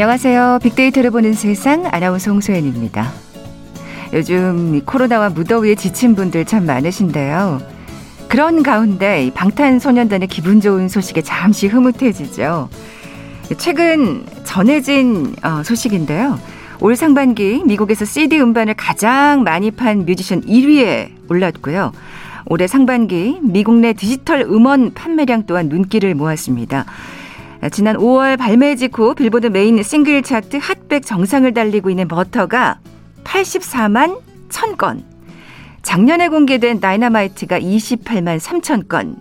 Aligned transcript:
안녕하세요. 0.00 0.60
빅데이터를 0.62 1.10
보는 1.10 1.34
세상 1.34 1.84
아나운서 1.84 2.30
홍소연입니다. 2.30 3.12
요즘 4.14 4.80
코로나와 4.86 5.28
무더위에 5.28 5.74
지친 5.74 6.14
분들 6.14 6.46
참 6.46 6.64
많으신데요. 6.64 7.60
그런 8.26 8.62
가운데 8.62 9.30
방탄소년단의 9.34 10.28
기분 10.28 10.62
좋은 10.62 10.88
소식에 10.88 11.20
잠시 11.20 11.66
흐뭇해지죠. 11.66 12.70
최근 13.58 14.24
전해진 14.44 15.36
어, 15.42 15.62
소식인데요. 15.62 16.38
올 16.80 16.96
상반기 16.96 17.62
미국에서 17.66 18.06
CD 18.06 18.40
음반을 18.40 18.72
가장 18.78 19.42
많이 19.42 19.70
판 19.70 20.06
뮤지션 20.06 20.40
1위에 20.40 21.10
올랐고요. 21.28 21.92
올해 22.46 22.66
상반기 22.66 23.38
미국 23.42 23.74
내 23.74 23.92
디지털 23.92 24.40
음원 24.40 24.94
판매량 24.94 25.44
또한 25.44 25.68
눈길을 25.68 26.14
모았습니다. 26.14 26.86
지난 27.68 27.96
5월 27.96 28.38
발매 28.38 28.76
직후 28.76 29.14
빌보드 29.14 29.48
메인 29.48 29.82
싱글 29.82 30.22
차트 30.22 30.56
Hot백 30.56 31.04
정상을 31.04 31.52
달리고 31.52 31.90
있는 31.90 32.08
버터가 32.08 32.78
84만 33.22 34.18
1000건. 34.48 35.02
작년에 35.82 36.28
공개된 36.28 36.80
다이너마이트가 36.80 37.60
28만 37.60 38.40
3000건. 38.40 39.16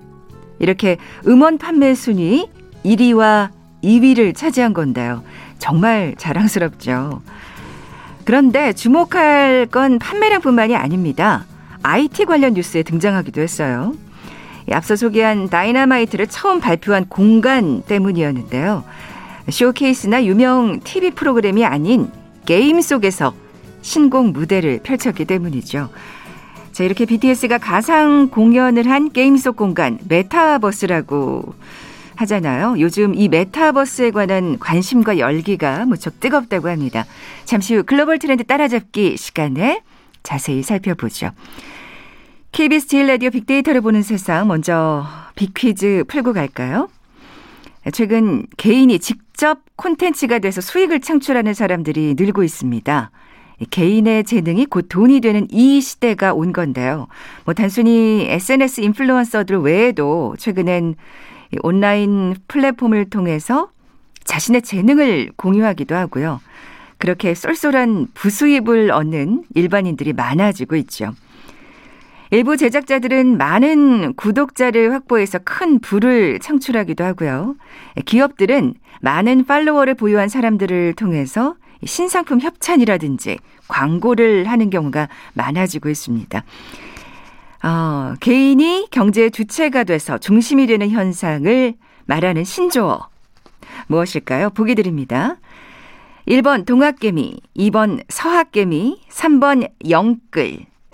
이렇게 0.59 0.97
음원 1.27 1.57
판매 1.57 1.93
순위 1.93 2.49
1위와 2.85 3.49
2위를 3.83 4.33
차지한 4.33 4.73
건데요. 4.73 5.21
정말 5.57 6.15
자랑스럽죠. 6.17 7.21
그런데 8.23 8.71
주목할 8.71 9.67
건 9.69 9.99
판매량뿐만이 9.99 10.77
아닙니다. 10.77 11.45
IT 11.83 12.25
관련 12.25 12.53
뉴스에 12.53 12.83
등장하기도 12.83 13.41
했어요. 13.41 13.93
앞서 14.73 14.95
소개한 14.95 15.49
다이너마이트를 15.49 16.27
처음 16.27 16.59
발표한 16.59 17.05
공간 17.07 17.81
때문이었는데요. 17.83 18.83
쇼케이스나 19.49 20.25
유명 20.25 20.79
TV 20.83 21.11
프로그램이 21.11 21.65
아닌 21.65 22.09
게임 22.45 22.81
속에서 22.81 23.33
신곡 23.81 24.31
무대를 24.31 24.81
펼쳤기 24.83 25.25
때문이죠. 25.25 25.89
자, 26.71 26.83
이렇게 26.83 27.05
BTS가 27.05 27.57
가상 27.57 28.29
공연을 28.29 28.89
한 28.89 29.11
게임 29.11 29.37
속 29.37 29.55
공간 29.55 29.97
메타버스라고 30.07 31.53
하잖아요. 32.15 32.75
요즘 32.79 33.15
이 33.15 33.27
메타버스에 33.29 34.11
관한 34.11 34.59
관심과 34.59 35.19
열기가 35.19 35.85
무척 35.85 36.19
뜨겁다고 36.19 36.69
합니다. 36.69 37.05
잠시 37.45 37.75
후 37.75 37.83
글로벌 37.83 38.19
트렌드 38.19 38.43
따라잡기 38.43 39.17
시간에 39.17 39.81
자세히 40.21 40.63
살펴보죠. 40.63 41.31
KBS 42.51 42.87
제일 42.87 43.07
라디오 43.07 43.29
빅데이터를 43.29 43.81
보는 43.81 44.01
세상 44.01 44.47
먼저 44.47 45.05
빅퀴즈 45.35 46.05
풀고 46.07 46.33
갈까요? 46.33 46.89
최근 47.93 48.45
개인이 48.57 48.97
직접 48.99 49.59
콘텐츠가 49.75 50.39
돼서 50.39 50.59
수익을 50.59 50.99
창출하는 50.99 51.53
사람들이 51.53 52.15
늘고 52.17 52.43
있습니다. 52.43 53.11
개인의 53.69 54.23
재능이 54.23 54.65
곧 54.65 54.87
돈이 54.89 55.21
되는 55.21 55.47
이 55.51 55.79
시대가 55.79 56.33
온 56.33 56.51
건데요. 56.51 57.07
뭐 57.45 57.53
단순히 57.53 58.25
SNS 58.29 58.81
인플루언서들 58.81 59.57
외에도 59.59 60.35
최근엔 60.37 60.95
온라인 61.61 62.35
플랫폼을 62.47 63.09
통해서 63.09 63.69
자신의 64.23 64.63
재능을 64.63 65.31
공유하기도 65.35 65.95
하고요. 65.95 66.41
그렇게 66.97 67.33
쏠쏠한 67.33 68.07
부수입을 68.13 68.91
얻는 68.91 69.45
일반인들이 69.55 70.13
많아지고 70.13 70.75
있죠. 70.77 71.13
일부 72.31 72.57
제작자들은 72.57 73.37
많은 73.37 74.13
구독자를 74.13 74.93
확보해서 74.93 75.39
큰 75.39 75.79
부를 75.79 76.39
창출하기도 76.39 77.03
하고요. 77.03 77.55
기업들은 78.05 78.75
많은 79.01 79.45
팔로워를 79.45 79.95
보유한 79.95 80.29
사람들을 80.29 80.93
통해서 80.93 81.55
신상품 81.83 82.39
협찬이라든지 82.39 83.39
광고를 83.67 84.47
하는 84.47 84.69
경우가 84.69 85.09
많아지고 85.33 85.89
있습니다. 85.89 86.43
어, 87.63 88.13
개인이 88.19 88.87
경제의 88.91 89.31
주체가 89.31 89.83
돼서 89.83 90.17
중심이 90.19 90.67
되는 90.67 90.89
현상을 90.89 91.73
말하는 92.05 92.43
신조어. 92.43 93.09
무엇일까요? 93.87 94.51
보기 94.51 94.75
드립니다. 94.75 95.37
1번 96.27 96.65
동학개미, 96.65 97.41
2번 97.57 98.03
서학개미, 98.07 99.01
3번 99.09 99.67
영끌, 99.89 100.68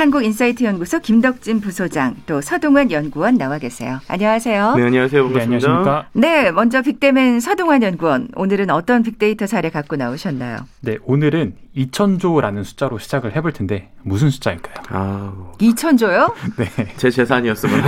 한국인사이트 0.00 0.64
연구소 0.64 0.98
김덕진 0.98 1.60
부소장 1.60 2.16
또 2.24 2.40
서동환 2.40 2.90
연구원 2.90 3.36
나와 3.36 3.58
계세요. 3.58 4.00
안녕하세요. 4.08 4.76
네, 4.76 4.84
안녕하세요. 4.84 5.24
반갑습니다. 5.24 5.38
네, 5.38 5.66
안녕하십니까? 5.66 6.08
네, 6.14 6.50
먼저 6.52 6.80
빅데맨 6.80 7.40
서동환 7.40 7.82
연구원. 7.82 8.28
오늘은 8.34 8.70
어떤 8.70 9.02
빅데이터 9.02 9.46
사례 9.46 9.68
갖고 9.68 9.96
나오셨나요? 9.96 10.60
네, 10.80 10.96
오늘은 11.04 11.52
2천조라는 11.76 12.64
숫자로 12.64 12.98
시작을 12.98 13.36
해볼 13.36 13.52
텐데 13.52 13.90
무슨 14.02 14.30
숫자일까요? 14.30 14.74
아, 14.88 15.32
2천조요? 15.58 16.32
네. 16.56 16.94
제 16.96 17.10
재산이었으면 17.10 17.82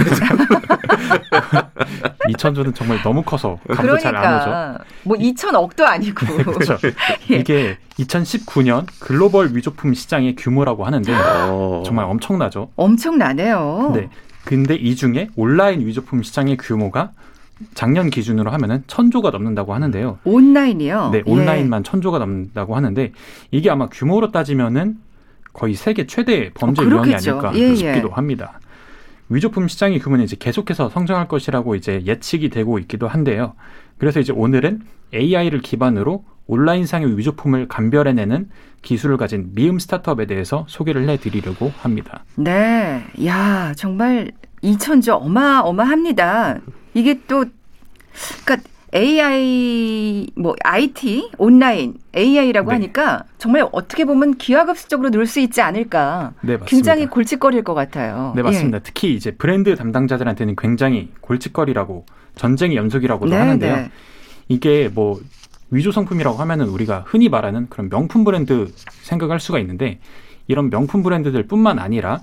2천조는 2.28 2.74
정말 2.76 3.02
너무 3.02 3.22
커서 3.22 3.58
감도 3.66 3.82
그러니까, 3.82 3.98
잘안 3.98 4.74
오죠. 4.74 4.84
뭐 5.02 5.16
2천억도 5.16 5.82
아니고. 5.82 6.26
그렇죠. 6.44 6.78
예. 7.30 7.36
이게 7.36 7.78
2019년 7.98 8.86
글로벌 9.00 9.54
위조품 9.54 9.94
시장의 9.94 10.36
규모라고 10.36 10.84
하는데 10.84 11.12
어. 11.14 11.82
정말 11.84 12.04
엄청나죠. 12.06 12.70
엄청나네요. 12.76 13.92
네. 13.94 14.08
근데 14.44 14.74
이 14.74 14.96
중에 14.96 15.28
온라인 15.36 15.84
위조품 15.86 16.22
시장의 16.22 16.56
규모가 16.56 17.10
작년 17.74 18.10
기준으로 18.10 18.50
하면은 18.50 18.82
천조가 18.86 19.30
넘는다고 19.30 19.74
하는데요. 19.74 20.18
온라인이요? 20.24 21.10
네, 21.12 21.22
온라인만 21.26 21.80
예. 21.80 21.82
천조가 21.82 22.18
넘는다고 22.18 22.76
하는데 22.76 23.12
이게 23.50 23.70
아마 23.70 23.88
규모로 23.88 24.30
따지면은 24.32 24.98
거의 25.52 25.74
세계 25.74 26.06
최대 26.06 26.50
범죄 26.54 26.82
어, 26.82 26.86
유형이 26.86 27.14
아닐까 27.14 27.52
예, 27.54 27.70
예. 27.70 27.74
싶기도 27.74 28.08
예. 28.08 28.12
합니다. 28.12 28.60
위조품 29.28 29.68
시장의 29.68 29.98
규모는 29.98 30.24
이제 30.24 30.36
계속해서 30.38 30.90
성장할 30.90 31.28
것이라고 31.28 31.74
이제 31.74 32.02
예측이 32.06 32.50
되고 32.50 32.78
있기도 32.80 33.08
한데요. 33.08 33.54
그래서 33.98 34.20
이제 34.20 34.32
오늘은 34.32 34.82
AI를 35.14 35.60
기반으로 35.60 36.24
온라인상의 36.46 37.16
위조품을 37.16 37.68
감별해내는 37.68 38.50
기술을 38.82 39.16
가진 39.16 39.50
미음 39.54 39.78
스타트업에 39.78 40.26
대해서 40.26 40.66
소개를 40.68 41.08
해드리려고 41.08 41.72
합니다. 41.78 42.24
네, 42.34 43.04
야 43.24 43.72
정말 43.76 44.32
2천조 44.62 45.20
어마어마합니다. 45.22 46.60
이게 46.94 47.20
또 47.26 47.44
그러니까 48.44 48.68
AI 48.94 50.26
뭐 50.36 50.54
IT 50.62 51.30
온라인 51.38 51.94
AI라고 52.14 52.70
네. 52.70 52.74
하니까 52.74 53.24
정말 53.38 53.66
어떻게 53.72 54.04
보면 54.04 54.36
기하급수적으로 54.36 55.10
늘 55.10 55.26
수 55.26 55.40
있지 55.40 55.62
않을까. 55.62 56.32
네, 56.42 56.58
맞습니다. 56.58 56.66
굉장히 56.66 57.06
골칫거릴 57.06 57.64
것 57.64 57.74
같아요. 57.74 58.32
네 58.36 58.42
맞습니다. 58.42 58.76
예. 58.78 58.80
특히 58.82 59.14
이제 59.14 59.30
브랜드 59.30 59.74
담당자들한테는 59.74 60.56
굉장히 60.56 61.10
골칫거리라고 61.22 62.04
전쟁의 62.36 62.76
연속이라고도 62.76 63.30
네, 63.30 63.36
하는데요. 63.36 63.76
네. 63.76 63.90
이게 64.48 64.90
뭐 64.92 65.18
위조 65.70 65.90
상품이라고 65.90 66.36
하면은 66.36 66.68
우리가 66.68 67.04
흔히 67.06 67.30
말하는 67.30 67.68
그런 67.70 67.88
명품 67.88 68.24
브랜드 68.24 68.70
생각할 69.02 69.40
수가 69.40 69.58
있는데 69.60 70.00
이런 70.48 70.68
명품 70.68 71.02
브랜드들뿐만 71.02 71.78
아니라 71.78 72.20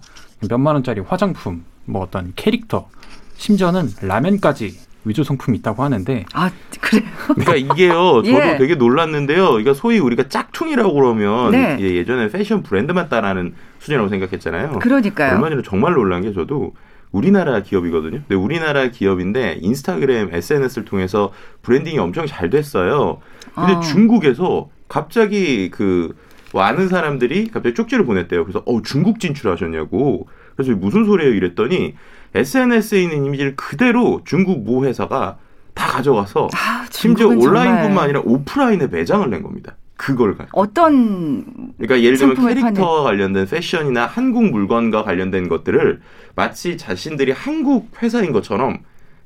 몇만 0.48 0.76
원짜리 0.76 1.02
화장품, 1.02 1.64
뭐 1.90 2.04
어떤 2.04 2.34
캐릭터, 2.36 2.88
심지어는 3.36 3.90
라면까지 4.02 4.78
위조 5.06 5.24
상품이 5.24 5.58
있다고 5.60 5.84
하는데 5.84 6.26
아 6.34 6.52
그래요? 6.82 7.04
그러니까 7.28 7.56
이게요 7.56 8.22
저도 8.24 8.38
예. 8.38 8.58
되게 8.58 8.76
놀랐는데요. 8.76 9.50
그러니까 9.50 9.74
소위 9.74 9.98
우리가 9.98 10.28
짝퉁이라고 10.28 10.94
그러면 10.94 11.52
네. 11.52 11.78
예 11.80 12.06
전에 12.06 12.30
패션 12.30 12.64
브랜드만 12.64 13.10
따라하는 13.10 13.54
수준이라고 13.80 14.10
생각했잖아요. 14.10 14.80
그러니까요. 14.80 15.36
얼마 15.36 15.50
전에 15.50 15.62
정말 15.64 15.94
놀란 15.94 16.22
게 16.22 16.34
저도 16.34 16.74
우리나라 17.12 17.62
기업이거든요. 17.62 18.20
근데 18.28 18.36
우리나라 18.36 18.90
기업인데 18.90 19.60
인스타그램 19.62 20.34
SNS를 20.34 20.86
통해서 20.86 21.32
브랜딩이 21.62 21.98
엄청 21.98 22.28
잘 22.28 22.50
됐어요. 22.50 23.20
근데 23.56 23.74
아. 23.74 23.80
중국에서 23.80 24.70
갑자기 24.90 25.72
그 25.72 26.16
아는 26.54 26.88
사람들이 26.88 27.48
갑자기 27.48 27.74
쪽지를 27.74 28.06
보냈대요. 28.06 28.44
그래서 28.44 28.64
어 28.66 28.82
중국 28.82 29.20
진출하셨냐고. 29.20 30.28
그래서 30.60 30.78
무슨 30.78 31.06
소리예요 31.06 31.34
이랬더니 31.34 31.96
SNS에 32.36 33.02
있는 33.02 33.26
이미지를 33.26 33.56
그대로 33.56 34.22
중국 34.26 34.66
모 34.66 34.86
회사가 34.86 35.38
다 35.74 35.88
가져가서 35.88 36.50
아, 36.54 36.86
심지어 36.92 37.30
온라인뿐만. 37.30 38.04
아니라 38.04 38.20
오프라인에 38.26 38.88
매장을 38.88 39.28
낸 39.30 39.42
겁니다. 39.42 39.78
그걸 39.96 40.38
가 40.38 40.48
어떤 40.52 41.46
그러니까 41.78 42.02
예를 42.02 42.18
들면 42.18 42.46
캐릭터와 42.46 43.04
관련된 43.04 43.46
패션이나 43.48 44.06
한국 44.06 44.44
물건과 44.52 45.04
관련된 45.04 45.48
것들을 45.48 46.02
마치 46.36 46.78
자신들이 46.78 47.32
한국 47.32 47.90
회사인 48.02 48.34
것처럼 48.34 48.80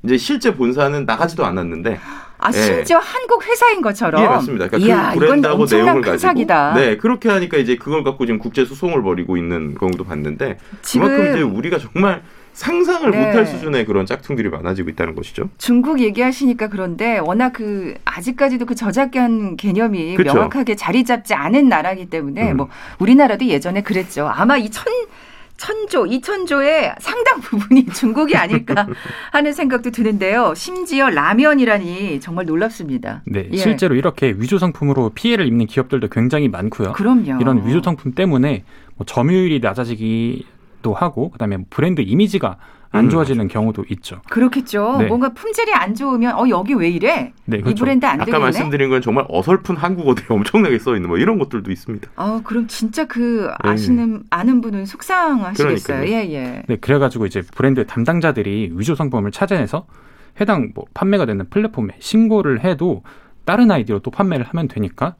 이제 0.04 0.16
실제 0.16 0.54
본사는 0.54 1.04
나가지도 1.04 1.44
않았는데 1.44 1.98
아 2.44 2.50
예. 2.50 2.52
심지어 2.52 2.98
한국 2.98 3.46
회사인 3.46 3.80
것처럼 3.80 4.22
예 4.22 4.28
맞습니다. 4.28 4.68
그러니까 4.68 4.86
이야, 4.86 5.12
그 5.14 5.18
브랜드하고 5.18 5.64
내용을 5.64 6.02
가지고 6.02 6.18
사기다. 6.18 6.74
네 6.74 6.96
그렇게 6.98 7.30
하니까 7.30 7.56
이제 7.56 7.76
그걸 7.76 8.04
갖고 8.04 8.26
지금 8.26 8.38
국제 8.38 8.66
소송을 8.66 9.02
벌이고 9.02 9.38
있는 9.38 9.74
경우도 9.74 10.04
봤는데 10.04 10.58
그만큼 10.92 11.30
이제 11.30 11.40
우리가 11.40 11.78
정말 11.78 12.22
상상을 12.52 13.10
네. 13.10 13.18
못할 13.18 13.46
수준의 13.46 13.86
그런 13.86 14.04
짝퉁들이 14.04 14.50
많아지고 14.50 14.90
있다는 14.90 15.14
것이죠. 15.14 15.48
중국 15.56 16.00
얘기하시니까 16.00 16.68
그런데 16.68 17.18
워낙 17.18 17.54
그 17.54 17.94
아직까지도 18.04 18.66
그 18.66 18.74
저작권 18.74 19.56
개념이 19.56 20.14
그렇죠. 20.16 20.34
명확하게 20.34 20.76
자리 20.76 21.04
잡지 21.04 21.32
않은 21.32 21.68
나라이기 21.70 22.10
때문에 22.10 22.52
음. 22.52 22.58
뭐 22.58 22.68
우리나라도 22.98 23.46
예전에 23.46 23.82
그랬죠. 23.82 24.30
아마 24.32 24.58
이천 24.58 24.84
천조, 25.56 26.06
이천조의 26.06 26.96
상당 26.98 27.40
부분이 27.40 27.86
중국이 27.94 28.36
아닐까 28.36 28.86
하는 29.30 29.52
생각도 29.52 29.90
드는데요. 29.90 30.52
심지어 30.54 31.10
라면이라니 31.10 32.20
정말 32.20 32.46
놀랍습니다. 32.46 33.22
네, 33.26 33.48
예. 33.52 33.56
실제로 33.56 33.94
이렇게 33.94 34.34
위조 34.36 34.58
상품으로 34.58 35.10
피해를 35.10 35.46
입는 35.46 35.66
기업들도 35.66 36.08
굉장히 36.08 36.48
많고요. 36.48 36.92
그럼요. 36.92 37.40
이런 37.40 37.66
위조 37.66 37.80
상품 37.82 38.12
때문에 38.12 38.64
뭐 38.96 39.06
점유율이 39.06 39.60
낮아지기 39.60 40.46
도 40.84 40.92
하고 40.92 41.30
그다음에 41.30 41.58
브랜드 41.70 42.02
이미지가 42.02 42.58
안 42.94 43.06
음. 43.06 43.10
좋아지는 43.10 43.46
음. 43.46 43.48
경우도 43.48 43.84
있죠. 43.90 44.22
그렇겠죠. 44.30 44.98
네. 45.00 45.06
뭔가 45.06 45.30
품질이 45.30 45.72
안 45.74 45.96
좋으면 45.96 46.36
어 46.36 46.48
여기 46.48 46.74
왜 46.74 46.88
이래? 46.88 47.32
네, 47.44 47.58
그렇죠. 47.58 47.70
이 47.70 47.74
브랜드 47.74 48.06
안 48.06 48.18
되겠네. 48.18 48.36
아까 48.36 48.44
말씀드린 48.44 48.88
건 48.88 49.02
정말 49.02 49.24
어설픈 49.28 49.76
한국어들이 49.76 50.26
엄청나게 50.30 50.78
써 50.78 50.94
있는 50.94 51.08
뭐 51.08 51.18
이런 51.18 51.40
것들도 51.40 51.72
있습니다. 51.72 52.08
아 52.14 52.40
그럼 52.44 52.68
진짜 52.68 53.04
그 53.04 53.48
네. 53.64 53.70
아시는 53.70 54.12
네. 54.12 54.20
아는 54.30 54.60
분은 54.60 54.86
속상하시겠어요. 54.86 56.08
예 56.08 56.32
예. 56.32 56.62
네 56.68 56.76
그래가지고 56.76 57.26
이제 57.26 57.42
브랜드 57.56 57.84
담당자들이 57.84 58.70
위조 58.74 58.94
상품을 58.94 59.32
찾아내서 59.32 59.86
해당 60.40 60.70
뭐 60.72 60.84
판매가 60.94 61.26
되는 61.26 61.48
플랫폼에 61.50 61.96
신고를 61.98 62.62
해도 62.62 63.02
다른 63.44 63.72
아이디로 63.72 63.98
또 64.00 64.12
판매를 64.12 64.46
하면 64.46 64.68
되니까 64.68 65.16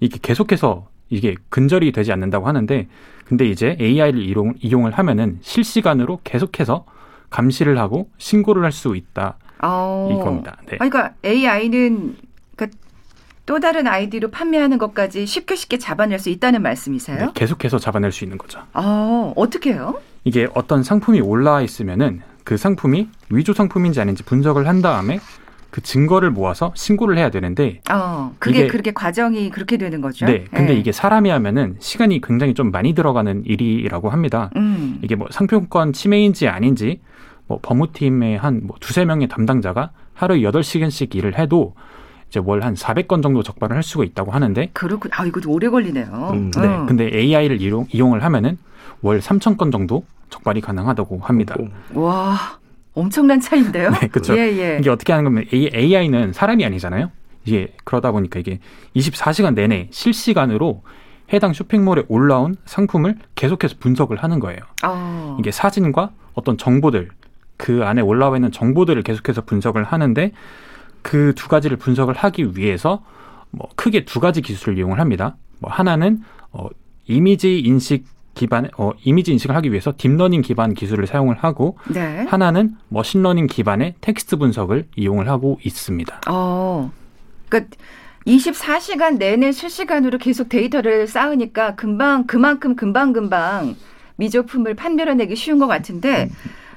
이게 0.00 0.18
계속해서 0.20 0.88
이게 1.08 1.36
근절이 1.50 1.92
되지 1.92 2.10
않는다고 2.10 2.48
하는데 2.48 2.88
근데 3.26 3.46
이제 3.48 3.76
AI를 3.80 4.20
이용, 4.20 4.54
이용을 4.60 4.92
하면은 4.92 5.38
실시간으로 5.40 6.18
계속해서 6.24 6.84
감시를 7.36 7.78
하고 7.78 8.08
신고를 8.18 8.62
할 8.62 8.72
수 8.72 8.94
있다. 8.96 9.36
어. 9.62 10.08
이겁니다. 10.12 10.56
네. 10.66 10.76
아, 10.80 10.88
그러니까 10.88 11.14
AI는 11.24 12.16
그러니까 12.56 12.78
또 13.46 13.60
다른 13.60 13.86
아이디로 13.86 14.30
판매하는 14.30 14.78
것까지 14.78 15.26
쉽게 15.26 15.56
쉽게 15.56 15.78
잡아낼 15.78 16.18
수 16.18 16.30
있다는 16.30 16.62
말씀이세요? 16.62 17.18
네, 17.18 17.26
계속해서 17.34 17.78
잡아낼 17.78 18.12
수 18.12 18.24
있는 18.24 18.38
거죠. 18.38 18.60
어, 18.74 19.32
어떻게 19.36 19.72
해요? 19.72 20.00
이게 20.24 20.48
어떤 20.54 20.82
상품이 20.82 21.20
올라와 21.20 21.62
있으면은 21.62 22.22
그 22.44 22.56
상품이 22.56 23.08
위조 23.30 23.52
상품인지 23.52 24.00
아닌지 24.00 24.22
분석을 24.22 24.66
한 24.68 24.80
다음에 24.82 25.20
그 25.70 25.80
증거를 25.80 26.30
모아서 26.30 26.72
신고를 26.74 27.16
해야 27.16 27.30
되는데 27.30 27.80
어, 27.90 28.34
그게 28.38 28.66
그렇게 28.66 28.92
과정이 28.92 29.50
그렇게 29.50 29.76
되는 29.78 30.00
거죠. 30.00 30.26
네. 30.26 30.44
근데 30.50 30.74
네. 30.74 30.78
이게 30.78 30.92
사람이 30.92 31.30
하면은 31.30 31.76
시간이 31.78 32.20
굉장히 32.20 32.54
좀 32.54 32.70
많이 32.70 32.94
들어가는 32.94 33.44
일이라고 33.46 34.10
합니다. 34.10 34.50
음. 34.56 34.98
이게 35.02 35.14
뭐 35.14 35.28
상표권 35.30 35.92
침해인지 35.92 36.46
아닌지 36.48 37.00
뭐 37.46 37.58
법무팀의 37.62 38.38
한 38.38 38.62
뭐 38.64 38.76
두세 38.80 39.04
명의 39.04 39.28
담당자가 39.28 39.90
하루에 40.14 40.42
여덟 40.42 40.62
시간씩 40.62 41.14
일을 41.14 41.38
해도 41.38 41.74
이제 42.28 42.40
월한 42.42 42.74
400건 42.74 43.22
정도 43.22 43.42
적발을 43.42 43.76
할 43.76 43.82
수가 43.82 44.04
있다고 44.04 44.30
하는데 44.32 44.70
그렇군. 44.72 45.10
아, 45.14 45.26
이것도 45.26 45.50
오래 45.50 45.68
걸리네요. 45.68 46.30
음, 46.32 46.50
네. 46.52 46.66
어. 46.66 46.86
근데 46.86 47.10
AI를 47.12 47.60
이용, 47.60 47.86
이용을 47.90 48.22
하면은 48.24 48.56
월 49.02 49.20
3천 49.20 49.56
건 49.58 49.70
정도 49.70 50.04
적발이 50.30 50.60
가능하다고 50.60 51.18
합니다. 51.20 51.56
와. 51.94 52.36
엄청난 52.94 53.40
차이인데요. 53.40 53.90
네, 54.00 54.06
그렇죠. 54.08 54.36
예, 54.36 54.40
예. 54.58 54.76
이게 54.80 54.88
어떻게 54.90 55.12
하는 55.12 55.24
거면 55.24 55.44
AI는 55.52 56.32
사람이 56.32 56.64
아니잖아요. 56.64 57.10
이게 57.44 57.74
그러다 57.84 58.12
보니까 58.12 58.38
이게 58.38 58.60
24시간 58.96 59.54
내내 59.54 59.88
실시간으로 59.90 60.82
해당 61.32 61.52
쇼핑몰에 61.54 62.04
올라온 62.08 62.56
상품을 62.66 63.16
계속해서 63.34 63.76
분석을 63.80 64.18
하는 64.22 64.38
거예요. 64.40 64.60
어. 64.84 65.36
이게 65.40 65.50
사진과 65.50 66.10
어떤 66.34 66.56
정보들 66.58 67.08
그 67.62 67.84
안에 67.84 68.02
올라와 68.02 68.36
있는 68.36 68.50
정보들을 68.50 69.00
계속해서 69.04 69.42
분석을 69.42 69.84
하는데 69.84 70.32
그 71.02 71.32
두 71.36 71.48
가지를 71.48 71.76
분석을 71.76 72.14
하기 72.14 72.56
위해서 72.56 73.04
뭐 73.50 73.68
크게 73.76 74.04
두 74.04 74.18
가지 74.18 74.42
기술을 74.42 74.78
이용을 74.78 74.98
합니다. 74.98 75.36
뭐 75.60 75.70
하나는 75.70 76.18
어 76.50 76.68
이미지 77.06 77.60
인식 77.60 78.04
기반 78.34 78.68
어, 78.78 78.90
이미지 79.04 79.30
인식을 79.30 79.54
하기 79.56 79.70
위해서 79.70 79.92
deep 79.96 80.11
learning 80.11 80.42
기반 80.42 80.74
기술을 80.74 81.06
사용을 81.06 81.36
하고 81.36 81.78
네. 81.88 82.24
하나는 82.28 82.74
machine 82.88 83.15
learning 83.15 83.46
기반의 83.46 83.94
텍스트 84.00 84.38
분석을 84.38 84.86
이용을 84.96 85.28
하고 85.28 85.60
있습니다. 85.62 86.22
어. 86.30 86.90
그러니까 87.48 87.76
24시간 88.26 89.18
내내 89.18 89.52
실시간으로 89.52 90.18
계속 90.18 90.48
데이터를 90.48 91.06
쌓으니까 91.06 91.76
금방 91.76 92.26
그만큼 92.26 92.74
금방 92.74 93.12
금방 93.12 93.76
위조품을 94.16 94.74
판별해내기 94.74 95.36
쉬운 95.36 95.58
것 95.58 95.68
같은데 95.68 96.28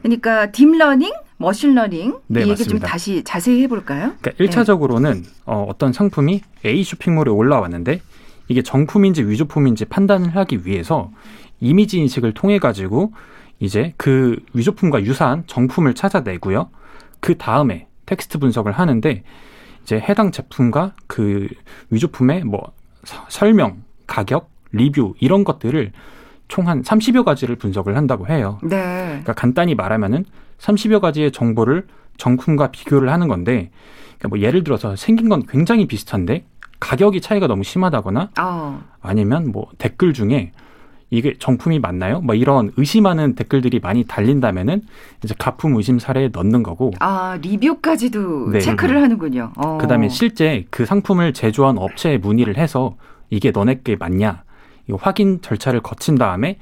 그러니까 0.02 0.52
deep 0.52 0.70
learning, 0.70 1.12
machine 1.38 1.76
learning 1.76 2.20
네, 2.28 2.40
이 2.40 2.44
얘기 2.44 2.52
맞습니다. 2.52 2.70
좀 2.70 2.80
다시 2.80 3.24
자세히 3.24 3.62
해볼까요? 3.64 4.14
그러니까 4.22 4.44
1차적으로는 4.44 5.24
네. 5.24 5.30
어, 5.46 5.66
어떤 5.70 5.92
상품이 5.94 6.42
A 6.66 6.84
쇼핑몰에 6.84 7.32
올라왔는데 7.32 8.02
이게 8.48 8.62
정품인지 8.62 9.24
위조품인지 9.24 9.86
판단을 9.86 10.36
하기 10.36 10.66
위해서 10.66 11.12
이미지 11.60 12.00
인식을 12.00 12.34
통해 12.34 12.60
가지고 12.60 13.14
이제 13.60 13.94
그 13.98 14.38
위조품과 14.54 15.04
유사한 15.04 15.44
정품을 15.48 15.96
찾아내고요. 15.96 16.70
그 17.20 17.38
다음에 17.38 17.88
텍스트 18.06 18.38
분석을 18.38 18.72
하는데 18.72 19.24
이제 19.84 19.98
해당 19.98 20.32
제품과 20.32 20.96
그 21.08 21.48
위조품의 21.90 22.44
뭐 22.44 22.72
설명, 23.30 23.84
가격, 24.08 24.50
리뷰 24.72 25.14
이런 25.20 25.44
것들을 25.44 25.92
총 26.48 26.68
한 26.68 26.82
30여 26.84 27.24
가지를 27.24 27.56
분석을 27.56 27.96
한다고 27.98 28.28
해요. 28.28 28.60
네. 28.64 29.06
그러니까 29.08 29.34
간단히 29.34 29.75
말하면은 29.75 30.25
30여 30.60 31.00
가지의 31.00 31.32
정보를 31.32 31.86
정품과 32.18 32.72
비교를 32.72 33.10
하는 33.10 33.28
건데 33.28 33.72
그러니까 34.18 34.28
뭐 34.30 34.40
예를 34.40 34.64
들어서 34.64 34.96
생긴 34.96 35.28
건 35.30 35.44
굉장히 35.48 35.86
비슷한데 35.88 36.46
가격이 36.80 37.22
차이가 37.22 37.48
너무 37.48 37.64
심하다거나 37.64 38.30
어. 38.40 38.82
아니면 39.02 39.52
뭐 39.52 39.68
댓글 39.78 40.14
중에 40.14 40.52
이게 41.12 41.36
정품이 41.38 41.80
맞나요? 41.80 42.20
뭐 42.22 42.36
이런 42.36 42.72
의심하는 42.78 43.36
댓글들이 43.36 43.80
많이 43.80 44.04
달린다면은 44.06 44.82
이제 45.24 45.36
가품 45.38 45.75
의심 45.75 46.00
사례에 46.00 46.30
넣는 46.34 46.64
거고. 46.64 46.92
아 47.00 47.38
리뷰까지도 47.42 48.52
네. 48.52 48.60
체크를 48.60 49.02
하는군요. 49.02 49.52
어. 49.56 49.78
그다음에 49.80 50.10
실제 50.10 50.66
그 50.72 50.86
상품을 50.86 51.34
제조한 51.34 51.78
업체에 51.78 52.18
문의를 52.18 52.58
해서 52.58 52.96
이게 53.30 53.52
너네께 53.52 53.98
맞냐 53.98 54.44
이거 54.88 54.98
확인 55.01 55.42
절차를 55.42 55.82
거친 55.82 56.15
다음에 56.15 56.58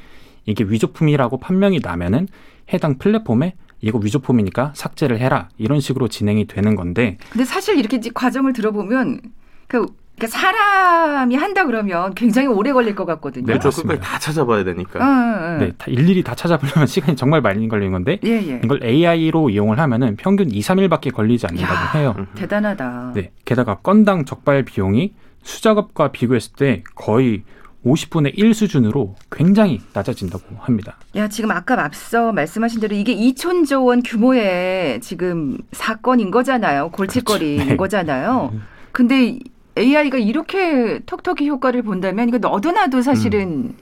이게 0.46 0.64
위조품이라고 0.64 1.38
판명이 1.40 1.80
나면은 1.84 2.28
해당 2.74 2.98
플랫폼에 2.98 3.56
이거 3.82 3.98
위조품이니까 3.98 4.72
삭제를 4.76 5.20
해라 5.20 5.50
이런 5.58 5.80
식으로 5.80 6.08
진행이 6.08 6.48
되는 6.48 6.76
건데. 6.76 7.18
근데 7.30 7.46
사실 7.46 7.78
이렇게 7.78 8.00
과정을 8.14 8.54
들어보면 8.54 9.22
그 9.68 9.88
그러니까 10.16 10.40
사람이 10.40 11.36
한다 11.36 11.66
그러면 11.66 12.14
굉장히 12.14 12.48
오래 12.48 12.72
걸릴 12.72 12.96
것 12.96 13.06
같거든요. 13.06 13.48
네, 13.48 13.58
끝까지 13.58 14.00
다 14.00 14.20
찾아봐야 14.20 14.64
되니까. 14.64 15.00
어, 15.00 15.04
어, 15.04 15.56
어. 15.56 15.58
네, 15.58 15.72
다 15.78 15.88
일일이 15.88 16.24
다 16.24 16.36
찾아보려면 16.36 16.86
시간이 16.88 17.16
정말 17.16 17.42
많이 17.42 17.68
걸리는 17.68 17.92
건데 17.92 18.20
예, 18.24 18.30
예. 18.30 18.62
이걸 18.64 18.84
AI로 18.84 19.50
이용을 19.50 19.80
하면은 19.80 20.16
평균 20.16 20.52
2, 20.52 20.60
3일밖에 20.60 21.12
걸리지 21.12 21.48
않는다고 21.48 21.74
야, 21.74 21.92
해요. 22.00 22.16
음. 22.18 22.28
대단하다. 22.36 23.14
네, 23.16 23.32
게다가 23.44 23.80
건당 23.80 24.24
적발 24.26 24.64
비용이 24.64 25.14
수작업과 25.42 26.12
비교했을 26.12 26.54
때 26.54 26.84
거의 26.96 27.44
50분의 27.86 28.32
1 28.36 28.54
수준으로 28.54 29.16
굉장히 29.32 29.82
낮아진다고 29.94 30.44
합니다. 30.60 30.98
야, 31.16 31.28
지금 31.28 31.52
아까 31.52 31.84
앞서 31.84 32.32
말씀하신 32.32 32.80
대로 32.80 32.96
이게 32.96 33.16
2천조 33.16 33.88
원 33.88 34.02
규모의 34.02 35.02
지금 35.02 35.58
사건인 35.72 36.32
거잖아요. 36.32 36.90
골칫거리인 36.92 37.58
그렇죠. 37.58 37.70
네. 37.72 37.78
거잖아요. 37.78 38.52
음. 38.54 38.62
근데 38.92 39.40
AI가 39.78 40.18
이렇게 40.18 41.00
톡톡이 41.06 41.48
효과를 41.50 41.82
본다면 41.82 42.30
이거 42.30 42.38
너도나도 42.38 43.02
사실은 43.02 43.42
음. 43.50 43.78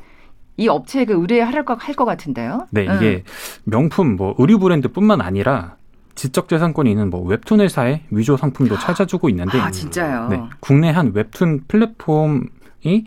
이 0.58 0.68
업체가 0.68 1.14
의뢰할 1.14 1.66
것, 1.66 1.78
할것 1.80 2.06
같은데요. 2.06 2.68
네, 2.72 2.84
이게 2.84 3.24
명품 3.64 4.16
뭐 4.16 4.36
의류 4.38 4.60
브랜드뿐만 4.60 5.22
아니라 5.22 5.76
지적재산권이 6.16 6.90
있는 6.90 7.10
뭐 7.10 7.24
웹툰 7.24 7.62
회사의 7.62 8.04
위조 8.12 8.38
상품도 8.38 8.78
찾아주고 8.78 9.30
있는데 9.30 9.60
아 9.60 9.72
진짜요? 9.72 10.28
네, 10.30 10.42
국내 10.60 10.92
한 10.92 11.12
웹툰 11.14 11.62
플랫폼이 11.68 13.06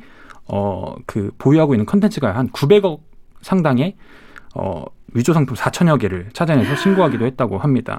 어 0.48 0.94
그 1.06 1.30
보유하고 1.38 1.74
있는 1.74 1.86
컨텐츠가 1.86 2.36
한 2.36 2.48
900억 2.50 3.00
상당의 3.42 3.94
어 4.54 4.84
위조 5.14 5.32
상품 5.32 5.56
4천여 5.56 5.98
개를 6.00 6.28
찾아내서 6.32 6.76
신고하기도 6.76 7.24
했다고 7.24 7.58
합니다. 7.58 7.98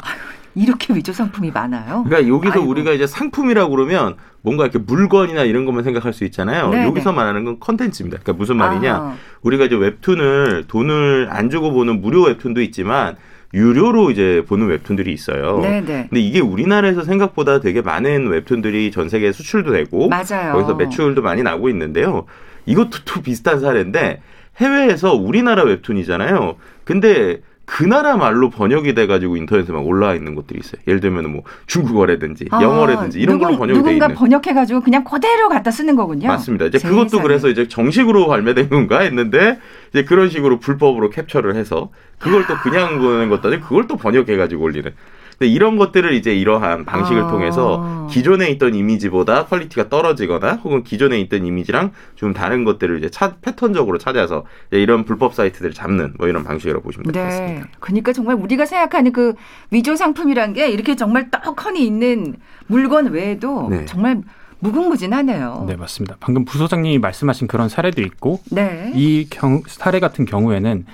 이렇게 0.54 0.94
위조 0.94 1.12
상품이 1.12 1.52
많아요? 1.52 2.04
그러니까 2.06 2.34
여기서 2.34 2.60
아이고. 2.60 2.70
우리가 2.70 2.92
이제 2.94 3.06
상품이라고 3.08 3.70
그러면 3.72 4.16
뭔가 4.42 4.64
이렇게 4.64 4.80
물건이나 4.80 5.44
이런 5.44 5.66
것만 5.66 5.84
생각할 5.84 6.14
수 6.14 6.24
있잖아요. 6.26 6.70
네 6.70 6.84
여기서 6.86 7.12
네. 7.12 7.16
말하는 7.18 7.44
건 7.44 7.60
컨텐츠입니다. 7.60 8.20
그러니까 8.22 8.40
무슨 8.40 8.58
말이냐? 8.58 8.96
아. 8.96 9.16
우리가 9.42 9.66
이제 9.66 9.76
웹툰을 9.76 10.66
돈을 10.68 11.28
안 11.32 11.50
주고 11.50 11.72
보는 11.72 12.00
무료 12.02 12.24
웹툰도 12.24 12.62
있지만 12.62 13.18
유료로 13.56 14.12
이제 14.12 14.44
보는 14.48 14.68
웹툰들이 14.68 15.14
있어요. 15.14 15.60
네네. 15.62 15.82
네. 15.82 16.08
근데 16.10 16.20
이게 16.20 16.42
우리나라에서 16.42 17.04
생각보다 17.06 17.62
되게 17.62 17.82
많은 17.82 18.28
웹툰들이 18.28 18.92
전 18.92 19.08
세계에 19.08 19.32
수출도 19.32 19.72
되고 19.72 20.10
맞아요. 20.10 20.52
거기서 20.54 20.76
매출도 20.76 21.22
많이 21.22 21.42
나고 21.42 21.70
있는데요. 21.70 22.26
이것도 22.66 23.00
또 23.06 23.22
비슷한 23.22 23.62
사례인데 23.62 24.22
해외에서 24.58 25.14
우리나라 25.14 25.64
웹툰이잖아요. 25.64 26.56
근데 26.84 27.40
그 27.66 27.84
나라 27.84 28.16
말로 28.16 28.50
번역이 28.50 28.94
돼가지고 28.94 29.38
인터넷에 29.38 29.72
막 29.74 29.86
올라와 29.86 30.14
있는 30.14 30.36
것들이 30.36 30.60
있어요. 30.60 30.82
예를 30.88 31.00
들면 31.00 31.32
뭐 31.32 31.42
중국어라든지 31.66 32.46
아, 32.52 32.62
영어라든지 32.62 33.20
이런 33.20 33.38
누군, 33.38 33.48
걸로 33.48 33.58
번역이 33.60 33.84
돼 33.84 33.92
있는. 33.94 34.00
누군가 34.08 34.20
번역해가지고 34.20 34.82
그냥 34.82 35.04
그대로 35.04 35.50
갖다 35.50 35.72
쓰는 35.72 35.96
거군요. 35.96 36.28
맞습니다. 36.28 36.66
이제 36.66 36.78
그것도 36.78 37.22
그래서 37.22 37.50
이제 37.50 37.68
정식으로 37.68 38.28
발매된 38.28 38.70
건가 38.70 39.00
했는데 39.00 39.60
이제 39.90 40.04
그런 40.04 40.30
식으로 40.30 40.60
불법으로 40.60 41.10
캡처를 41.10 41.56
해서 41.56 41.90
그걸 42.20 42.46
또 42.48 42.56
그냥 42.58 43.00
보내는 43.00 43.30
것도 43.30 43.48
아니고 43.48 43.64
그걸 43.66 43.88
또 43.88 43.98
번역해가지고 43.98 44.64
올리는. 44.64 44.94
근데 45.38 45.52
이런 45.52 45.78
것들을 45.78 46.14
이제 46.14 46.34
이러한 46.36 46.86
방식을 46.86 47.24
아. 47.24 47.28
통해서 47.28 48.08
기존에 48.10 48.50
있던 48.52 48.76
이미지보다 48.76 49.46
quality가 49.46 49.90
떨어지거나 49.90 50.54
혹은 50.64 50.84
기존에 50.84 51.20
있던 51.22 51.46
이미지랑 51.46 51.92
좀 52.16 52.34
다른 52.34 52.64
것들을 52.64 52.98
이제 53.00 53.10
차, 53.10 53.36
패턴적으로 53.42 53.98
찾아서 53.98 54.46
이런 54.72 55.06
불법 55.06 55.34
사이트들을 55.34 55.74
잡는 55.74 56.14
뭐 56.18 56.28
이런 56.28 56.44
방식이라고 56.44 56.84
보시면 56.84 57.12
될것 57.12 57.22
네. 57.22 57.30
같습니다. 57.30 57.68
그러니까 57.80 58.14
정말 58.14 58.36
우리가 58.36 58.66
생각하는 58.66 59.12
그 59.12 59.34
위조 59.72 59.96
상품이란 59.96 60.54
게 60.54 60.70
이렇게 60.70 60.96
정말 60.96 61.30
떡하니 61.32 61.86
있는 61.86 62.36
물건 62.68 63.08
외에도 63.08 63.68
네. 63.70 63.86
정말 63.86 64.22
무궁무진하네요. 64.60 65.66
네, 65.68 65.76
맞습니다. 65.76 66.16
방금 66.20 66.46
부소장님이 66.46 67.00
말씀하신 67.00 67.48
그런 67.48 67.70
사례도 67.70 68.02
있고 68.02 68.40
네. 68.52 68.92
이 68.96 69.28
경, 69.30 69.62
사례 69.68 70.00
같은 70.00 70.26
경우에는 70.26 70.86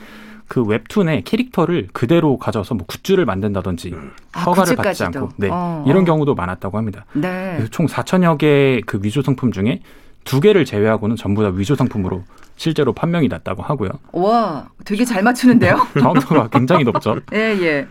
그 0.52 0.62
웹툰의 0.64 1.24
캐릭터를 1.24 1.88
그대로 1.94 2.38
가져서 2.38 2.76
뭐 2.76 2.86
굿즈를 2.86 3.24
만든다든지 3.24 3.96
아, 4.34 4.42
허가를 4.42 4.76
받지 4.76 5.02
않고 5.06 5.30
네, 5.38 5.48
어, 5.50 5.86
이런 5.88 6.02
어. 6.02 6.06
경우도 6.06 6.36
많았다고 6.36 6.78
합니다. 6.78 7.06
네. 7.14 7.54
그래서 7.56 7.70
총 7.72 7.86
4천여 7.86 8.38
개의 8.38 8.82
그 8.82 9.00
위조 9.02 9.22
상품 9.22 9.54
중에 9.54 9.80
두 10.26 10.42
개를 10.42 10.66
제외하고는 10.66 11.16
전부 11.16 11.42
다 11.42 11.54
위조 11.56 11.76
상품으로 11.76 12.26
실제로 12.58 12.92
판명이 12.92 13.30
났다고 13.30 13.64
하고요. 13.64 13.92
와, 14.12 14.68
되게 14.84 15.06
잘 15.06 15.24
맞추는데요? 15.24 15.88
정확도가 15.98 16.50
굉장히 16.50 16.84
높죠. 16.84 17.22
예, 17.32 17.38
예. 17.62 17.88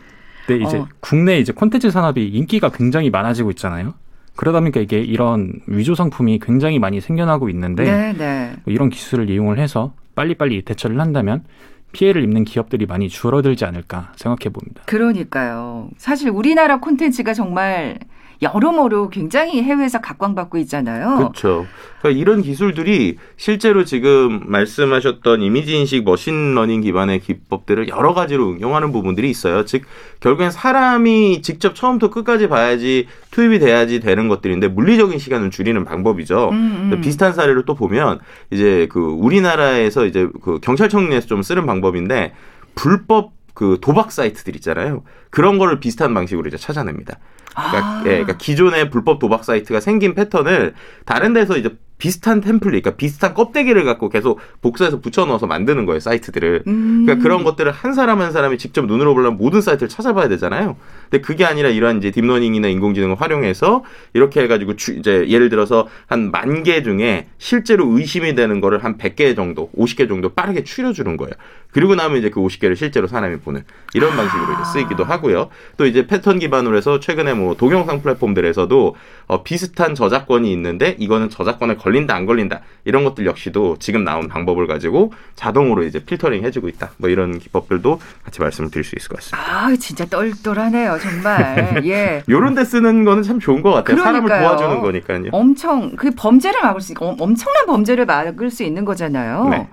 네, 0.46 0.56
이제 0.56 0.76
어. 0.76 0.86
국내 1.00 1.38
이제 1.38 1.54
콘텐츠 1.54 1.90
산업이 1.90 2.28
인기가 2.28 2.68
굉장히 2.68 3.08
많아지고 3.08 3.52
있잖아요. 3.52 3.94
그러다 4.36 4.60
보니까 4.60 4.80
이게 4.80 5.00
이런 5.00 5.54
위조 5.66 5.94
상품이 5.94 6.40
굉장히 6.40 6.78
많이 6.78 7.00
생겨나고 7.00 7.48
있는데 7.48 7.84
네, 7.84 8.12
네. 8.12 8.56
이런 8.66 8.90
기술을 8.90 9.30
이용을 9.30 9.58
해서 9.58 9.94
빨리빨리 10.14 10.60
대처를 10.66 11.00
한다면 11.00 11.42
피해를 11.92 12.22
입는 12.22 12.44
기업들이 12.44 12.86
많이 12.86 13.08
줄어들지 13.08 13.64
않을까 13.64 14.12
생각해 14.16 14.52
봅니다. 14.52 14.82
그러니까요. 14.86 15.88
사실 15.96 16.30
우리나라 16.30 16.78
콘텐츠가 16.80 17.34
정말 17.34 17.98
여러모로 18.42 19.10
굉장히 19.10 19.62
해외에서 19.62 20.00
각광받고 20.00 20.58
있잖아요. 20.58 21.16
그렇죠. 21.16 21.66
그러니까 22.00 22.20
이런 22.20 22.42
기술들이 22.42 23.16
실제로 23.36 23.84
지금 23.84 24.40
말씀하셨던 24.46 25.42
이미지 25.42 25.76
인식 25.76 26.04
machine 26.04 26.40
learning 26.40 26.80
기반의 26.80 27.20
기법들을 27.20 27.88
여러 27.88 28.14
가지로 28.14 28.48
응용하는 28.50 28.92
부분들이 28.92 29.28
있어요. 29.28 29.64
즉 29.66 29.82
결국엔 30.20 30.50
사람이 30.50 31.42
직접 31.42 31.74
처음부터 31.74 32.10
끝까지 32.10 32.48
봐야지 32.48 33.06
투입이 33.30 33.58
돼야지 33.58 34.00
되는 34.00 34.28
것들인데 34.28 34.68
물리적인 34.68 35.18
시간을 35.18 35.50
줄이는 35.50 35.84
방법이죠. 35.84 36.48
음, 36.50 36.90
음. 36.92 37.00
비슷한 37.02 37.34
사례를 37.34 37.64
또 37.66 37.74
보면 37.74 38.20
이제 38.50 38.88
그 38.90 39.00
우리나라에서 39.00 40.06
이제 40.06 40.28
그 40.42 40.60
경찰청 40.60 41.10
내에서 41.10 41.26
좀 41.26 41.42
쓰는 41.42 41.66
방법인데 41.66 42.32
불법 42.74 43.32
그 43.52 43.78
도박 43.82 44.10
사이트들 44.10 44.56
있잖아요. 44.56 45.02
그런 45.28 45.58
거를 45.58 45.80
비슷한 45.80 46.14
방식으로 46.14 46.48
이제 46.48 46.56
찾아냅니다. 46.56 47.18
그러니까, 47.54 47.78
아. 47.78 48.02
예, 48.06 48.10
그러니까 48.10 48.36
기존의 48.36 48.90
불법 48.90 49.18
도박 49.18 49.44
사이트가 49.44 49.80
생긴 49.80 50.14
패턴을 50.14 50.74
다른 51.04 51.32
데서 51.32 51.56
이제 51.56 51.76
비슷한 51.98 52.40
템플릿, 52.40 52.82
그러니까 52.82 52.96
비슷한 52.96 53.34
껍데기를 53.34 53.84
갖고 53.84 54.08
계속 54.08 54.40
복사해서 54.62 55.00
붙여넣어서 55.00 55.46
만드는 55.46 55.86
거예요 55.86 56.00
사이트들을. 56.00 56.64
음. 56.66 57.04
그러니까 57.04 57.22
그런 57.22 57.44
것들을 57.44 57.70
한 57.70 57.92
사람 57.92 58.20
한 58.20 58.32
사람이 58.32 58.58
직접 58.58 58.86
눈으로 58.86 59.14
보려면 59.14 59.36
모든 59.36 59.60
사이트를 59.60 59.88
찾아봐야 59.88 60.28
되잖아요. 60.28 60.76
근데 61.10 61.20
그게 61.22 61.44
아니라 61.44 61.68
이러한 61.68 61.98
이제 61.98 62.10
deep 62.12 62.27
learning이나 62.27 62.68
인공지능을 62.68 63.20
활용해서 63.20 63.82
이렇게 64.12 64.40
해가지고 64.42 64.76
주, 64.76 64.92
이제 64.94 65.26
예를 65.28 65.48
들어서 65.48 65.88
한 66.06 66.30
만 66.30 66.62
개 66.62 66.82
중에 66.82 67.26
실제로 67.38 67.86
의심이 67.96 68.34
되는 68.34 68.60
거를 68.60 68.84
한 68.84 68.96
100개 68.98 69.34
정도, 69.34 69.70
50개 69.76 70.08
정도 70.08 70.28
빠르게 70.34 70.62
추려주는 70.62 71.16
거예요. 71.16 71.32
그리고 71.72 71.94
나면 71.94 72.18
이제 72.18 72.30
그 72.30 72.40
50개를 72.40 72.76
실제로 72.76 73.06
사람이 73.06 73.38
보는 73.38 73.64
이런 73.94 74.14
방식으로 74.16 74.52
이제 74.54 74.64
쓰이기도 74.72 75.04
하고요. 75.04 75.48
또 75.76 75.86
이제 75.86 76.06
패턴 76.06 76.38
기반으로 76.38 76.76
해서 76.76 76.98
최근에 77.00 77.34
뭐 77.34 77.54
동영상 77.56 78.02
플랫폼들에서도 78.02 78.96
어, 79.28 79.42
비슷한 79.44 79.94
저작권이 79.94 80.50
있는데 80.52 80.96
이거는 80.98 81.30
저작권에 81.30 81.76
걸린다 81.76 82.14
안 82.14 82.26
걸린다 82.26 82.60
이런 82.84 83.04
것들 83.04 83.24
역시도 83.26 83.76
지금 83.78 84.04
나온 84.04 84.28
방법을 84.28 84.66
가지고 84.66 85.12
자동으로 85.36 85.84
이제 85.84 86.04
필터링 86.04 86.44
해주고 86.44 86.68
있다. 86.68 86.90
뭐 86.98 87.08
이런 87.08 87.38
기법들도 87.38 88.00
같이 88.24 88.40
말씀을 88.40 88.70
드릴 88.70 88.84
수 88.84 88.96
있을 88.96 89.08
것 89.08 89.16
같습니다. 89.20 89.38
아 89.66 89.74
진짜 89.76 90.04
똘똘하네요 90.06 90.98
정말. 91.00 91.82
예. 91.86 92.22
요런 92.28 92.54
데 92.54 92.64
쓰는 92.64 93.04
거는 93.04 93.22
참 93.22 93.40
좋은 93.40 93.62
것 93.62 93.70
같아요. 93.70 93.96
그러니까요. 93.96 94.28
사람을 94.28 94.28
도와주는 94.28 94.80
거니까요. 94.80 95.24
엄청 95.32 95.96
그 95.96 96.10
범죄를 96.10 96.60
막을 96.62 96.80
수 96.80 96.92
있고 96.92 97.16
엄청난 97.18 97.66
범죄를 97.66 98.06
막을 98.06 98.50
수 98.50 98.62
있는 98.62 98.84
거잖아요. 98.84 99.48
네. 99.48 99.68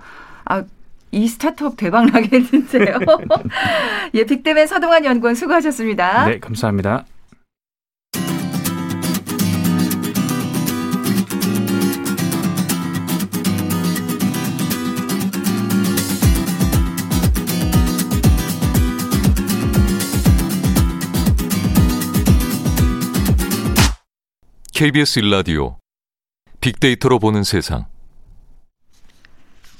아, 0.46 0.62
이 1.10 1.26
스타트업 1.26 1.76
대박 1.76 2.06
나겠는데요. 2.06 2.98
예, 4.14 4.24
빅데벤 4.24 4.66
서동환 4.66 5.04
연구원 5.04 5.34
수고하셨습니다. 5.34 6.26
네, 6.26 6.38
감사합니다. 6.38 7.04
KBS 24.78 25.18
일라디오 25.18 25.76
빅데이터로 26.60 27.18
보는 27.18 27.42
세상. 27.42 27.86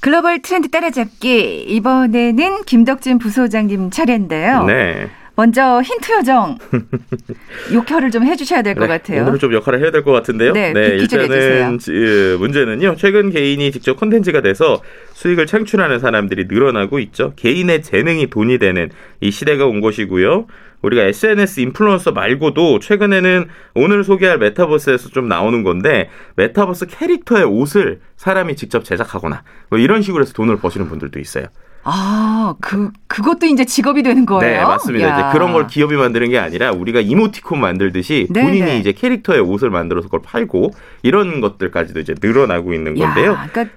글로벌 0.01 0.41
트렌드 0.41 0.69
따라잡기 0.69 1.63
이번에는 1.69 2.65
김덕진 2.65 3.17
부소장님 3.17 3.91
차례인데요. 3.91 4.65
네. 4.65 5.09
먼저 5.39 5.81
힌트 5.81 6.11
요정 6.11 6.57
역할을 7.73 8.11
좀 8.11 8.25
해주셔야 8.25 8.61
될것 8.61 8.81
네, 8.81 8.87
같아요. 8.89 9.21
오늘은 9.21 9.39
좀 9.39 9.53
역할을 9.53 9.79
해야 9.79 9.89
될 9.89 10.03
것 10.03 10.11
같은데요. 10.11 10.51
네, 10.51 10.73
네 10.73 10.97
일단은 10.97 11.77
그 11.77 12.35
문제는요. 12.37 12.97
최근 12.97 13.29
개인이 13.29 13.71
직접 13.71 13.95
콘텐츠가 13.95 14.41
돼서 14.41 14.81
수익을 15.13 15.45
창출하는 15.45 15.99
사람들이 15.99 16.47
늘어나고 16.49 16.99
있죠. 16.99 17.31
개인의 17.37 17.83
재능이 17.83 18.27
돈이 18.27 18.57
되는 18.57 18.89
이 19.21 19.31
시대가 19.31 19.65
온 19.65 19.79
것이고요. 19.79 20.47
우리가 20.81 21.03
SNS 21.03 21.61
influencer 21.61 22.11
말고도 22.11 22.79
최근에는 22.79 23.47
오늘 23.75 24.03
소개할 24.03 24.39
metaverse에서 24.39 25.07
좀 25.09 25.29
나오는 25.29 25.63
건데 25.63 26.09
메타버스 26.35 26.87
캐릭터의 26.87 27.45
옷을 27.45 28.01
사람이 28.17 28.57
직접 28.57 28.83
제작하거나 28.83 29.43
뭐 29.69 29.79
이런 29.79 30.01
식으로 30.01 30.23
해서 30.23 30.33
돈을 30.33 30.57
버시는 30.57 30.89
분들도 30.89 31.17
있어요. 31.17 31.45
아, 31.83 32.55
그, 32.59 32.91
그것도 33.07 33.45
이제 33.45 33.65
직업이 33.65 34.03
되는 34.03 34.25
거예요? 34.25 34.41
네, 34.41 34.63
맞습니다. 34.63 35.13
이제 35.13 35.37
그런 35.37 35.53
걸 35.53 35.67
기업이 35.67 35.95
만드는 35.95 36.29
게 36.29 36.37
아니라 36.37 36.71
우리가 36.71 36.99
이모티콘 36.99 37.59
만들듯이 37.59 38.27
네네. 38.31 38.45
본인이 38.45 38.65
네. 38.65 38.79
이제 38.79 38.91
캐릭터의 38.91 39.39
옷을 39.39 39.69
만들어서 39.69 40.07
그걸 40.07 40.21
팔고 40.21 40.71
이런 41.03 41.41
것들까지도 41.41 41.99
이제 41.99 42.13
늘어나고 42.21 42.73
있는 42.73 42.95
건데요. 42.95 43.31
야, 43.31 43.47
그러니까 43.51 43.75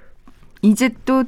이제 0.63 0.91
또 1.05 1.25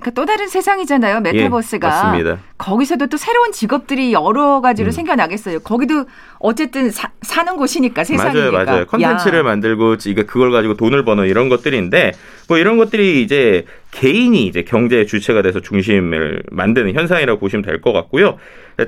그러니까 0.00 0.10
또 0.12 0.24
다른 0.24 0.48
세상이잖아요. 0.48 1.16
예, 1.16 1.20
metaverse가. 1.32 1.86
예, 1.86 1.90
맞습니다. 1.90 2.38
거기서도 2.58 3.06
또 3.06 3.16
새로운 3.16 3.52
직업들이 3.52 4.12
여러 4.12 4.60
가지로 4.60 4.88
음. 4.88 4.92
생겨나겠어요. 4.92 5.60
거기도 5.60 6.06
어쨌든 6.38 6.90
사, 6.90 7.42
는 7.42 7.56
곳이니까 7.56 8.04
세상이니까. 8.04 8.50
맞아요, 8.50 8.64
맞아요. 8.66 8.86
컨텐츠를 8.86 9.42
만들고 9.42 9.96
이게 10.06 10.24
그걸 10.24 10.50
가지고 10.50 10.74
돈을 10.74 11.04
버는 11.04 11.26
이런 11.26 11.48
것들인데 11.48 12.12
뭐 12.48 12.58
이런 12.58 12.76
것들이 12.78 13.22
이제 13.22 13.64
개인이 13.92 14.46
이제 14.46 14.62
경제의 14.62 15.06
주체가 15.06 15.42
돼서 15.42 15.60
중심을 15.60 16.42
만드는 16.50 16.94
현상이라고 16.94 17.38
보시면 17.40 17.62
될 17.62 17.80
것 17.80 17.92
같고요. 17.92 18.38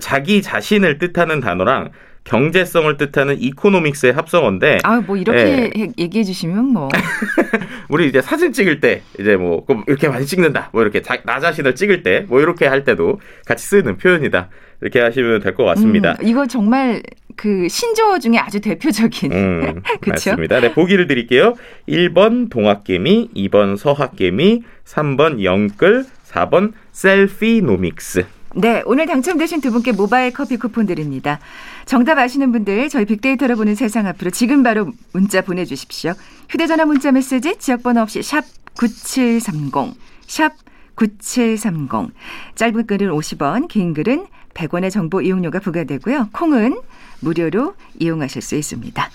자기 0.00 0.42
자신을 0.42 0.99
뜻하는 0.99 1.40
단어랑 1.40 1.90
경제성을 2.25 2.97
뜻하는 2.97 3.41
이코노믹스의 3.41 4.12
합성어인데. 4.12 4.79
아, 4.85 5.00
뭐 5.00 5.17
이렇게 5.17 5.71
예. 5.76 5.88
얘기해 5.99 6.23
주시면 6.25 6.67
뭐. 6.67 6.88
우리 7.88 8.09
이제 8.09 8.21
사진 8.23 8.52
찍을 8.52 8.81
때 8.81 9.02
이제 9.19 9.37
뭐 9.37 9.64
이렇게 9.87 10.09
많이 10.09 10.25
찍는다. 10.26 10.71
뭐 10.73 10.83
이렇게 10.83 11.02
자, 11.02 11.19
나 11.25 11.41
자신을 11.41 11.75
찍을 11.75 12.02
때 12.02 12.25
뭐 12.29 12.41
이렇게 12.41 12.67
할 12.67 12.85
때도 12.85 13.21
같이 13.47 13.67
쓰는 13.67 13.97
표현이다. 13.97 14.49
이렇게 14.81 15.00
하시면 15.00 15.41
될 15.41 15.55
것 15.55 15.64
같습니다. 15.64 16.17
음, 16.21 16.26
이거 16.26 16.47
정말 16.47 17.02
그 17.37 17.69
신조어 17.69 18.19
중에 18.19 18.37
아주 18.38 18.61
대표적인. 18.61 19.33
음, 19.33 19.83
맞습니다. 20.07 20.61
네, 20.61 20.73
보기를 20.73 21.07
드릴게요. 21.07 21.55
1번 21.88 22.50
동학개미, 22.50 23.31
2번 23.35 23.76
서학개미, 23.76 24.62
3번 24.85 25.43
영끌, 25.43 26.05
4번 26.29 26.73
셀피노믹스. 26.93 28.25
네, 28.54 28.82
오늘 28.85 29.06
당첨되신 29.06 29.62
두 29.62 29.73
분께 29.73 29.92
모바일 29.92 30.32
커피 30.32 30.59
쿠폰 30.59 30.87
드립니다. 30.87 31.38
정답 31.87 32.18
아시는 32.18 32.52
분들 32.52 32.90
저희 32.90 33.06
빅데이터로 33.06 33.56
보는 33.56 33.75
세상 33.75 34.06
앞으로 34.06 34.30
지금 34.30 34.62
바로 34.62 34.92
문자 35.12 35.40
보내주십시오. 35.40 36.12
휴대전화 36.50 36.85
문자 36.85 37.12
메시지 37.12 37.59
지역번호 37.59 38.02
없이 38.02 38.23
샵 38.23 38.44
9730, 38.76 39.97
샵 40.26 40.52
9730. 40.97 42.14
짧은 42.54 42.87
글은 42.87 43.11
50원, 43.11 43.68
긴 43.68 43.94
글은 43.94 44.26
100원의 44.52 44.90
정보 44.90 45.23
이용료가 45.23 45.61
부과되고요. 45.61 46.28
콩은 46.32 46.78
무료로 47.21 47.75
이용하실 47.99 48.42
수 48.42 48.54
있습니다. 48.54 49.11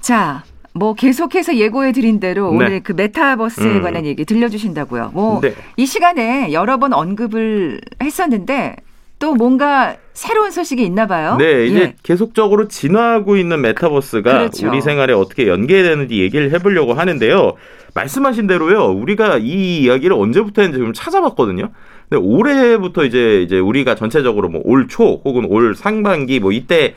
자, 0.00 0.44
뭐 0.74 0.94
계속해서 0.94 1.56
예고해 1.56 1.92
드린 1.92 2.18
대로 2.18 2.50
네. 2.50 2.56
오늘 2.56 2.82
그 2.82 2.92
메타버스에 2.92 3.64
음. 3.64 3.82
관한 3.82 4.04
얘기 4.04 4.24
들려주신다고요. 4.24 5.12
뭐이 5.14 5.40
네. 5.40 5.86
시간에 5.86 6.52
여러 6.52 6.78
번 6.78 6.92
언급을 6.92 7.80
했었는데 8.02 8.76
또 9.20 9.34
뭔가 9.34 9.96
새로운 10.12 10.50
소식이 10.50 10.84
있나 10.84 11.06
봐요. 11.06 11.36
네, 11.38 11.66
이제 11.66 11.80
예. 11.80 11.94
계속적으로 12.02 12.66
진화하고 12.66 13.36
있는 13.36 13.60
메타버스가 13.62 14.32
그렇죠. 14.32 14.68
우리 14.68 14.80
생활에 14.80 15.12
어떻게 15.12 15.46
연계되는지 15.46 16.18
얘기를 16.20 16.52
해보려고 16.52 16.94
하는데요. 16.94 17.52
말씀하신 17.94 18.48
대로요. 18.48 18.86
우리가 18.90 19.38
이 19.38 19.82
이야기를 19.82 20.14
언제부터 20.16 20.62
했는지 20.62 20.84
좀 20.84 20.92
찾아봤거든요. 20.92 21.70
근데 22.08 22.22
올해부터 22.22 23.04
이제 23.04 23.42
이제 23.42 23.58
우리가 23.58 23.94
전체적으로 23.94 24.48
뭐 24.48 24.62
올 24.64 24.86
초 24.88 25.20
혹은 25.24 25.44
올 25.46 25.74
상반기 25.74 26.40
뭐 26.40 26.52
이때 26.52 26.94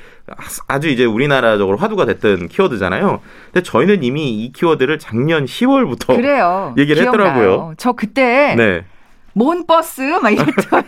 아주 0.68 0.90
이제 0.90 1.06
우리나라적으로 1.06 1.78
화두가 1.78 2.06
됐던 2.06 2.50
키워드잖아요. 2.50 3.22
근데 3.52 3.64
저희는 3.64 4.04
이미 4.04 4.44
이 4.44 4.52
키워드를 4.52 5.00
작년 5.00 5.46
10월부터 5.46 6.16
그래요. 6.18 6.74
얘기를 6.78 7.04
기억나요. 7.04 7.28
했더라고요. 7.30 7.74
저 7.78 7.94
그때 7.94 8.56
네. 8.58 8.84
뭔 9.34 9.66
버스 9.68 10.02
막 10.02 10.32
이랬죠. 10.32 10.52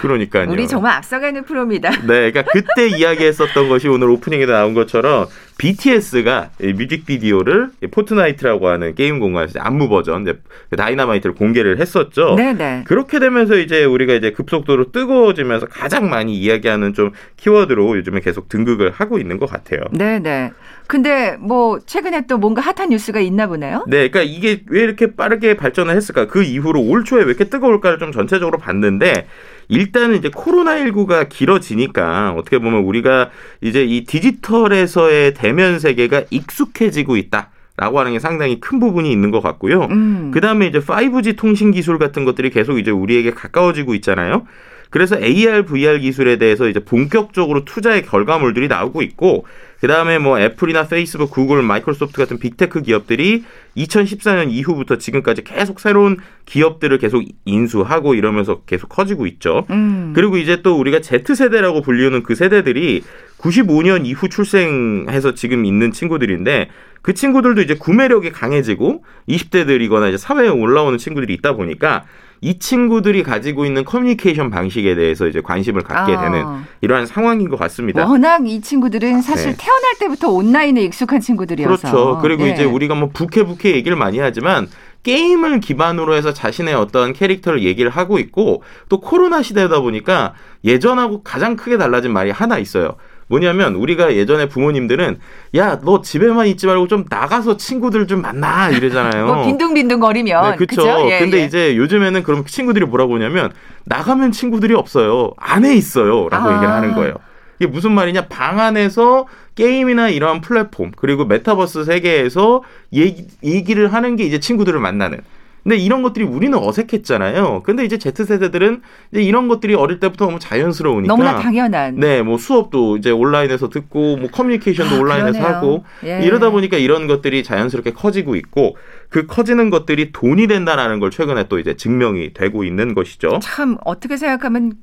그러니까요. 0.00 0.50
우리 0.50 0.68
정말 0.68 0.92
앞서가는 0.98 1.44
프로입니다. 1.44 1.90
네, 2.06 2.30
그러니까 2.30 2.42
그때 2.42 2.88
이야기했었던 2.88 3.68
것이 3.68 3.88
오늘 3.88 4.08
오프닝에 4.10 4.46
나온 4.46 4.74
것처럼 4.74 5.26
BTS가 5.56 6.50
뮤직비디오를 6.60 7.70
포트나이트라고 7.90 8.68
하는 8.68 8.94
게임 8.94 9.20
공간에서 9.20 9.60
안무 9.60 9.88
버전 9.88 10.24
그 10.24 10.76
Dynamite를 10.76 11.34
공개를 11.34 11.80
했었죠. 11.80 12.34
네네. 12.36 12.52
네. 12.54 12.84
그렇게 12.86 13.18
되면서 13.18 13.56
이제 13.56 13.84
우리가 13.84 14.14
이제 14.14 14.30
급속도로 14.32 14.90
뜨거워지면서 14.90 15.66
가장 15.66 16.10
많이 16.10 16.34
이야기하는 16.36 16.94
좀 16.94 17.12
키워드로 17.36 17.96
요즘에 17.98 18.20
계속 18.20 18.48
등극을 18.48 18.90
하고 18.90 19.18
있는 19.18 19.38
것 19.38 19.48
같아요. 19.48 19.80
네네. 19.92 20.52
근데 20.86 21.36
뭐 21.38 21.78
최근에 21.78 22.26
또 22.26 22.36
뭔가 22.36 22.60
핫한 22.60 22.90
뉴스가 22.90 23.20
있나 23.20 23.46
보네요. 23.46 23.84
네, 23.86 24.10
그러니까 24.10 24.22
이게 24.22 24.62
왜 24.68 24.82
이렇게 24.82 25.14
빠르게 25.14 25.54
발전을 25.54 25.96
했을까? 25.96 26.26
그 26.26 26.42
이후로 26.42 26.82
올 26.82 27.04
초에 27.04 27.20
왜 27.20 27.26
이렇게 27.26 27.44
뜨거울까를 27.44 27.98
좀 27.98 28.12
전체적으로 28.12 28.58
봤는데 28.58 29.26
일단은 29.68 30.16
이제 30.16 30.28
코로나19가 30.28 31.28
길어지니까 31.28 32.34
어떻게 32.36 32.58
보면 32.58 32.84
우리가 32.84 33.30
이제 33.60 33.84
이 33.84 34.04
디지털에서의 34.04 35.34
대면 35.34 35.78
세계가 35.78 36.24
익숙해지고 36.30 37.16
있다. 37.16 37.50
라고 37.76 37.98
하는 37.98 38.12
게 38.12 38.20
상당히 38.20 38.60
큰 38.60 38.78
부분이 38.78 39.10
있는 39.10 39.32
것 39.32 39.42
같고요. 39.42 39.88
음. 39.90 40.30
그 40.32 40.40
다음에 40.40 40.68
이제 40.68 40.78
5G 40.78 41.36
통신 41.36 41.72
기술 41.72 41.98
같은 41.98 42.24
것들이 42.24 42.50
계속 42.50 42.78
이제 42.78 42.92
우리에게 42.92 43.32
가까워지고 43.32 43.96
있잖아요. 43.96 44.46
그래서 44.90 45.18
AR, 45.20 45.64
VR 45.64 45.98
기술에 45.98 46.36
대해서 46.36 46.68
이제 46.68 46.78
본격적으로 46.78 47.64
투자의 47.64 48.02
결과물들이 48.06 48.68
나오고 48.68 49.02
있고 49.02 49.44
그 49.84 49.88
다음에 49.88 50.18
뭐 50.18 50.40
애플이나 50.40 50.88
페이스북, 50.88 51.30
구글, 51.30 51.60
마이크로소프트 51.60 52.16
같은 52.16 52.38
big 52.38 52.56
tech 52.56 52.80
기업들이 52.80 53.44
2014년 53.76 54.50
이후부터 54.50 54.96
지금까지 54.96 55.44
계속 55.44 55.78
새로운 55.78 56.16
기업들을 56.46 56.96
계속 56.96 57.22
인수하고 57.44 58.14
이러면서 58.14 58.62
계속 58.62 58.88
커지고 58.88 59.26
있죠. 59.26 59.66
음. 59.68 60.14
그리고 60.16 60.38
이제 60.38 60.62
또 60.62 60.78
우리가 60.78 61.00
Z세대라고 61.02 61.82
불리우는 61.82 62.22
그 62.22 62.34
세대들이 62.34 63.02
95년 63.36 64.06
이후 64.06 64.30
출생해서 64.30 65.34
지금 65.34 65.66
있는 65.66 65.92
친구들인데 65.92 66.70
그 67.02 67.12
친구들도 67.12 67.60
이제 67.60 67.74
구매력이 67.74 68.32
강해지고 68.32 69.04
20대들이거나 69.28 70.08
이제 70.08 70.16
사회에 70.16 70.48
올라오는 70.48 70.96
친구들이 70.96 71.34
있다 71.34 71.52
보니까 71.52 72.06
이 72.44 72.58
친구들이 72.58 73.22
가지고 73.22 73.64
있는 73.64 73.86
커뮤니케이션 73.86 74.50
방식에 74.50 74.94
대해서 74.94 75.26
이제 75.26 75.40
관심을 75.40 75.82
갖게 75.82 76.14
아. 76.14 76.20
되는 76.20 76.44
이러한 76.82 77.06
상황인 77.06 77.48
것 77.48 77.58
같습니다. 77.58 78.04
워낙 78.06 78.46
이 78.46 78.60
친구들은 78.60 79.22
사실 79.22 79.52
네. 79.52 79.56
태어날 79.58 79.94
때부터 79.98 80.28
온라인에 80.28 80.82
익숙한 80.82 81.20
친구들이어서 81.20 81.76
그렇죠. 81.88 82.18
그리고 82.20 82.44
네. 82.44 82.50
이제 82.50 82.64
우리가 82.64 82.94
뭐 82.96 83.08
부캐 83.14 83.44
부캐 83.44 83.74
얘기를 83.74 83.96
많이 83.96 84.18
하지만 84.18 84.68
게임을 85.04 85.60
기반으로 85.60 86.14
해서 86.14 86.34
자신의 86.34 86.74
어떤 86.74 87.14
캐릭터를 87.14 87.62
얘기를 87.62 87.90
하고 87.90 88.18
있고 88.18 88.62
또 88.90 89.00
코로나 89.00 89.40
시대다 89.40 89.80
보니까 89.80 90.34
예전하고 90.64 91.22
가장 91.22 91.56
크게 91.56 91.78
달라진 91.78 92.12
말이 92.12 92.30
하나 92.30 92.58
있어요. 92.58 92.96
뭐냐면 93.28 93.74
우리가 93.74 94.14
예전에 94.14 94.48
부모님들은 94.48 95.18
야 95.56 95.80
너 95.84 96.00
집에만 96.02 96.46
있지 96.48 96.66
말고 96.66 96.88
좀 96.88 97.04
나가서 97.08 97.56
친구들 97.56 98.06
좀 98.06 98.22
만나 98.22 98.70
이러잖아요. 98.70 99.26
뭐 99.26 99.44
빈둥빈둥 99.44 100.00
거리면 100.00 100.50
네, 100.50 100.56
그렇죠. 100.56 101.10
예, 101.10 101.18
근데 101.18 101.40
예. 101.40 101.44
이제 101.44 101.76
요즘에는 101.76 102.22
그럼 102.22 102.44
친구들이 102.44 102.84
뭐라고 102.86 103.14
하냐면 103.16 103.52
나가면 103.84 104.32
친구들이 104.32 104.74
없어요. 104.74 105.32
안에 105.36 105.74
있어요라고 105.74 106.48
아. 106.48 106.52
얘기를 106.54 106.72
하는 106.72 106.94
거예요. 106.94 107.14
이게 107.58 107.70
무슨 107.70 107.92
말이냐? 107.92 108.26
방 108.26 108.60
안에서 108.60 109.26
게임이나 109.54 110.08
이러한 110.08 110.40
플랫폼 110.40 110.92
그리고 110.96 111.24
메타버스 111.24 111.84
세계에서 111.84 112.62
얘기, 112.92 113.26
얘기를 113.44 113.92
하는 113.92 114.16
게 114.16 114.24
이제 114.24 114.40
친구들을 114.40 114.78
만나는 114.80 115.20
근데 115.64 115.78
이런 115.78 116.02
것들이 116.02 116.26
우리는 116.26 116.56
어색했잖아요. 116.56 117.62
근데 117.64 117.86
이제 117.86 117.96
Z세대들은 117.96 118.82
이제 119.12 119.22
이런 119.22 119.48
것들이 119.48 119.74
어릴 119.74 119.98
때부터 119.98 120.26
너무 120.26 120.38
자연스러우니까. 120.38 121.08
너무나 121.08 121.38
당연한. 121.38 121.96
네, 121.96 122.22
뭐 122.22 122.36
수업도 122.36 122.98
이제 122.98 123.10
온라인에서 123.10 123.70
듣고, 123.70 124.18
뭐 124.18 124.28
커뮤니케이션도 124.30 124.96
아, 124.96 124.98
온라인에서 125.00 125.38
그러네요. 125.38 125.56
하고, 125.56 125.84
예. 126.04 126.20
이러다 126.22 126.50
보니까 126.50 126.76
이런 126.76 127.06
것들이 127.06 127.42
자연스럽게 127.42 127.94
커지고 127.94 128.36
있고, 128.36 128.76
그 129.08 129.26
커지는 129.26 129.70
것들이 129.70 130.12
돈이 130.12 130.48
된다라는 130.48 131.00
걸 131.00 131.10
최근에 131.10 131.48
또 131.48 131.58
이제 131.58 131.74
증명이 131.74 132.34
되고 132.34 132.62
있는 132.62 132.94
것이죠. 132.94 133.38
참, 133.42 133.78
어떻게 133.86 134.18
생각하면 134.18 134.74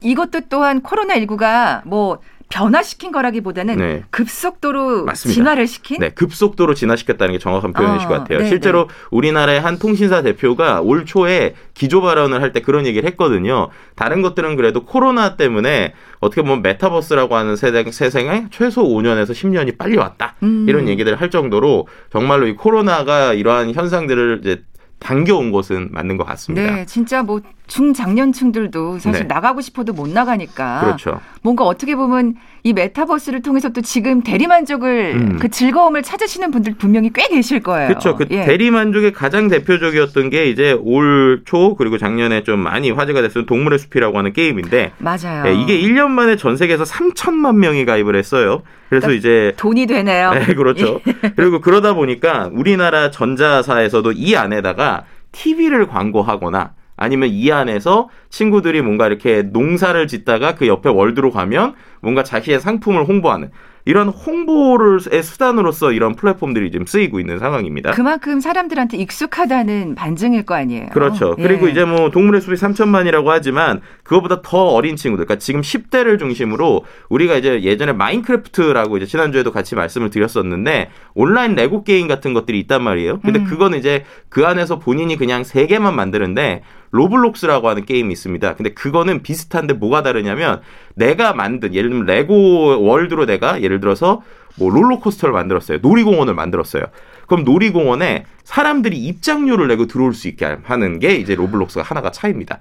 이것도 0.00 0.42
또한 0.48 0.82
코로나19가 0.82 1.82
뭐 1.84 2.20
변화시킨 2.50 3.12
거라기보다는 3.12 3.76
네. 3.76 4.04
급속도로 4.10 5.04
맞습니다. 5.04 5.34
진화를 5.34 5.66
시킨? 5.66 5.98
네, 6.00 6.10
급속도로 6.10 6.74
진화시켰다는 6.74 7.32
게 7.34 7.38
정확한 7.38 7.72
표현이실 7.72 8.06
어, 8.06 8.08
것 8.08 8.14
같아요. 8.18 8.38
네네. 8.38 8.48
실제로 8.48 8.86
네. 8.88 8.94
우리나라의 9.10 9.60
한 9.60 9.78
통신사 9.78 10.22
대표가 10.22 10.80
올 10.80 11.04
초에 11.04 11.54
기조 11.74 12.00
발언을 12.00 12.40
할 12.42 12.48
때 12.52 12.60
그런 12.62 12.86
얘기를 12.86 13.06
했거든요. 13.10 13.68
다른 13.94 14.22
것들은 14.22 14.56
그래도 14.56 14.84
코로나 14.86 15.36
때문에 15.36 15.92
어떻게 16.20 16.40
보면 16.40 16.62
메타버스라고 16.62 17.36
하는 17.36 17.56
세대, 17.56 17.84
세상에 17.90 18.46
최소 18.50 18.82
5년에서 18.84 19.32
10년이 19.32 19.76
빨리 19.76 19.98
왔다. 19.98 20.34
음. 20.42 20.64
이런 20.66 20.88
얘기들을 20.88 21.20
할 21.20 21.30
정도로 21.30 21.86
정말로 22.10 22.46
이 22.46 22.54
코로나가 22.54 23.34
이러한 23.34 23.74
현상들을 23.74 24.40
이제 24.42 24.62
당겨온 24.98 25.52
것은 25.52 25.88
맞는 25.92 26.16
것 26.16 26.24
같습니다. 26.24 26.74
네, 26.74 26.86
진짜 26.86 27.22
뭐 27.22 27.40
중장년층들도 27.66 28.98
사실 28.98 29.28
네. 29.28 29.34
나가고 29.34 29.60
싶어도 29.60 29.92
못 29.92 30.08
나가니까. 30.08 30.80
그렇죠. 30.80 31.20
뭔가 31.42 31.64
어떻게 31.64 31.94
보면 31.94 32.34
이 32.64 32.72
메타버스를 32.72 33.42
통해서 33.42 33.68
또 33.70 33.80
지금 33.82 34.22
대리만족을 34.22 35.12
음. 35.14 35.38
그 35.38 35.48
즐거움을 35.50 36.02
찾으시는 36.02 36.50
분들 36.50 36.74
분명히 36.78 37.10
꽤 37.12 37.28
계실 37.28 37.60
거예요. 37.62 37.88
그렇죠. 37.88 38.16
그 38.16 38.26
예. 38.30 38.44
대리만족의 38.44 39.12
가장 39.12 39.48
대표적이었던 39.48 40.30
게 40.30 40.46
이제 40.46 40.72
올 40.80 41.28
초 41.44 41.76
그리고 41.76 41.98
작년에 41.98 42.42
좀 42.42 42.58
많이 42.60 42.90
화제가 42.90 43.22
됐던 43.22 43.46
동물의 43.46 43.78
숲이라고 43.78 44.18
하는 44.18 44.32
게임인데 44.32 44.92
맞아요. 44.98 45.44
예, 45.46 45.54
이게 45.54 45.78
1년 45.80 46.08
만에 46.08 46.36
전 46.36 46.56
세계에서 46.56 46.84
3천만 46.84 47.56
명이 47.56 47.84
가입을 47.84 48.16
했어요. 48.16 48.62
그래서 48.88 49.06
그러니까 49.06 49.18
이제 49.18 49.52
돈이 49.56 49.86
되네요. 49.86 50.32
네, 50.32 50.54
그렇죠. 50.54 51.00
예. 51.06 51.32
그리고 51.36 51.60
그러다 51.60 51.94
보니까 51.94 52.48
우리나라 52.52 53.10
전자사에서도 53.10 54.12
이 54.12 54.34
안에다가 54.36 54.87
TV를 55.32 55.86
광고하거나 55.86 56.74
아니면 56.96 57.28
이 57.30 57.50
안에서 57.50 58.08
친구들이 58.28 58.82
뭔가 58.82 59.06
이렇게 59.06 59.42
농사를 59.42 60.06
짓다가 60.08 60.56
그 60.56 60.66
옆에 60.66 60.88
월드로 60.88 61.30
가면 61.30 61.74
뭔가 62.00 62.24
자기의 62.24 62.60
상품을 62.60 63.04
홍보하는 63.06 63.50
이런 63.84 64.08
홍보를의 64.08 65.22
수단으로서 65.22 65.92
이런 65.92 66.14
플랫폼들이 66.14 66.70
지금 66.70 66.86
쓰이고 66.86 67.20
있는 67.20 67.38
상황입니다. 67.38 67.92
그만큼 67.92 68.40
사람들한테 68.40 68.96
익숙하다는 68.98 69.94
반증일 69.94 70.44
거 70.44 70.54
아니에요. 70.54 70.88
그렇죠. 70.92 71.34
예. 71.38 71.42
그리고 71.42 71.68
이제 71.68 71.84
뭐 71.84 72.10
동물의 72.10 72.40
숲이 72.40 72.56
3천만이라고 72.56 73.26
하지만 73.26 73.80
그거보다 74.02 74.42
더 74.42 74.58
어린 74.58 74.96
친구들, 74.96 75.24
그러니까 75.24 75.42
지금 75.42 75.60
10대를 75.60 76.18
중심으로 76.18 76.84
우리가 77.08 77.36
이제 77.36 77.62
예전에 77.62 77.92
마인크래프트라고 77.92 78.96
이제 78.96 79.06
지난주에도 79.06 79.52
같이 79.52 79.74
말씀을 79.74 80.10
드렸었는데 80.10 80.90
온라인 81.14 81.54
레고 81.54 81.84
게임 81.84 82.08
같은 82.08 82.34
것들이 82.34 82.58
있단 82.60 82.82
말이에요. 82.82 83.20
근데 83.20 83.40
음. 83.40 83.44
그거는 83.44 83.78
이제 83.78 84.04
그 84.28 84.46
안에서 84.46 84.78
본인이 84.78 85.16
그냥 85.16 85.44
세계만 85.44 85.96
만드는데 85.96 86.62
로블록스라고 86.90 87.68
하는 87.68 87.84
게임이 87.84 88.12
있습니다. 88.12 88.54
근데 88.54 88.70
그거는 88.70 89.22
비슷한데 89.22 89.74
뭐가 89.74 90.02
다르냐면 90.02 90.60
내가 90.94 91.32
만든 91.32 91.74
예를 91.74 91.90
들면 91.90 92.06
레고 92.06 92.82
월드로 92.82 93.26
내가 93.26 93.62
예를 93.62 93.80
들어서 93.80 94.22
뭐 94.56 94.70
롤러코스터를 94.70 95.32
만들었어요. 95.32 95.78
놀이공원을 95.82 96.34
만들었어요. 96.34 96.84
그럼 97.26 97.44
놀이공원에 97.44 98.24
사람들이 98.44 98.96
입장료를 98.96 99.68
내고 99.68 99.86
들어올 99.86 100.14
수 100.14 100.28
있게 100.28 100.58
하는 100.62 100.98
게 100.98 101.14
이제 101.16 101.34
로블록스가 101.34 101.82
하나가 101.82 102.10
차이입니다. 102.10 102.60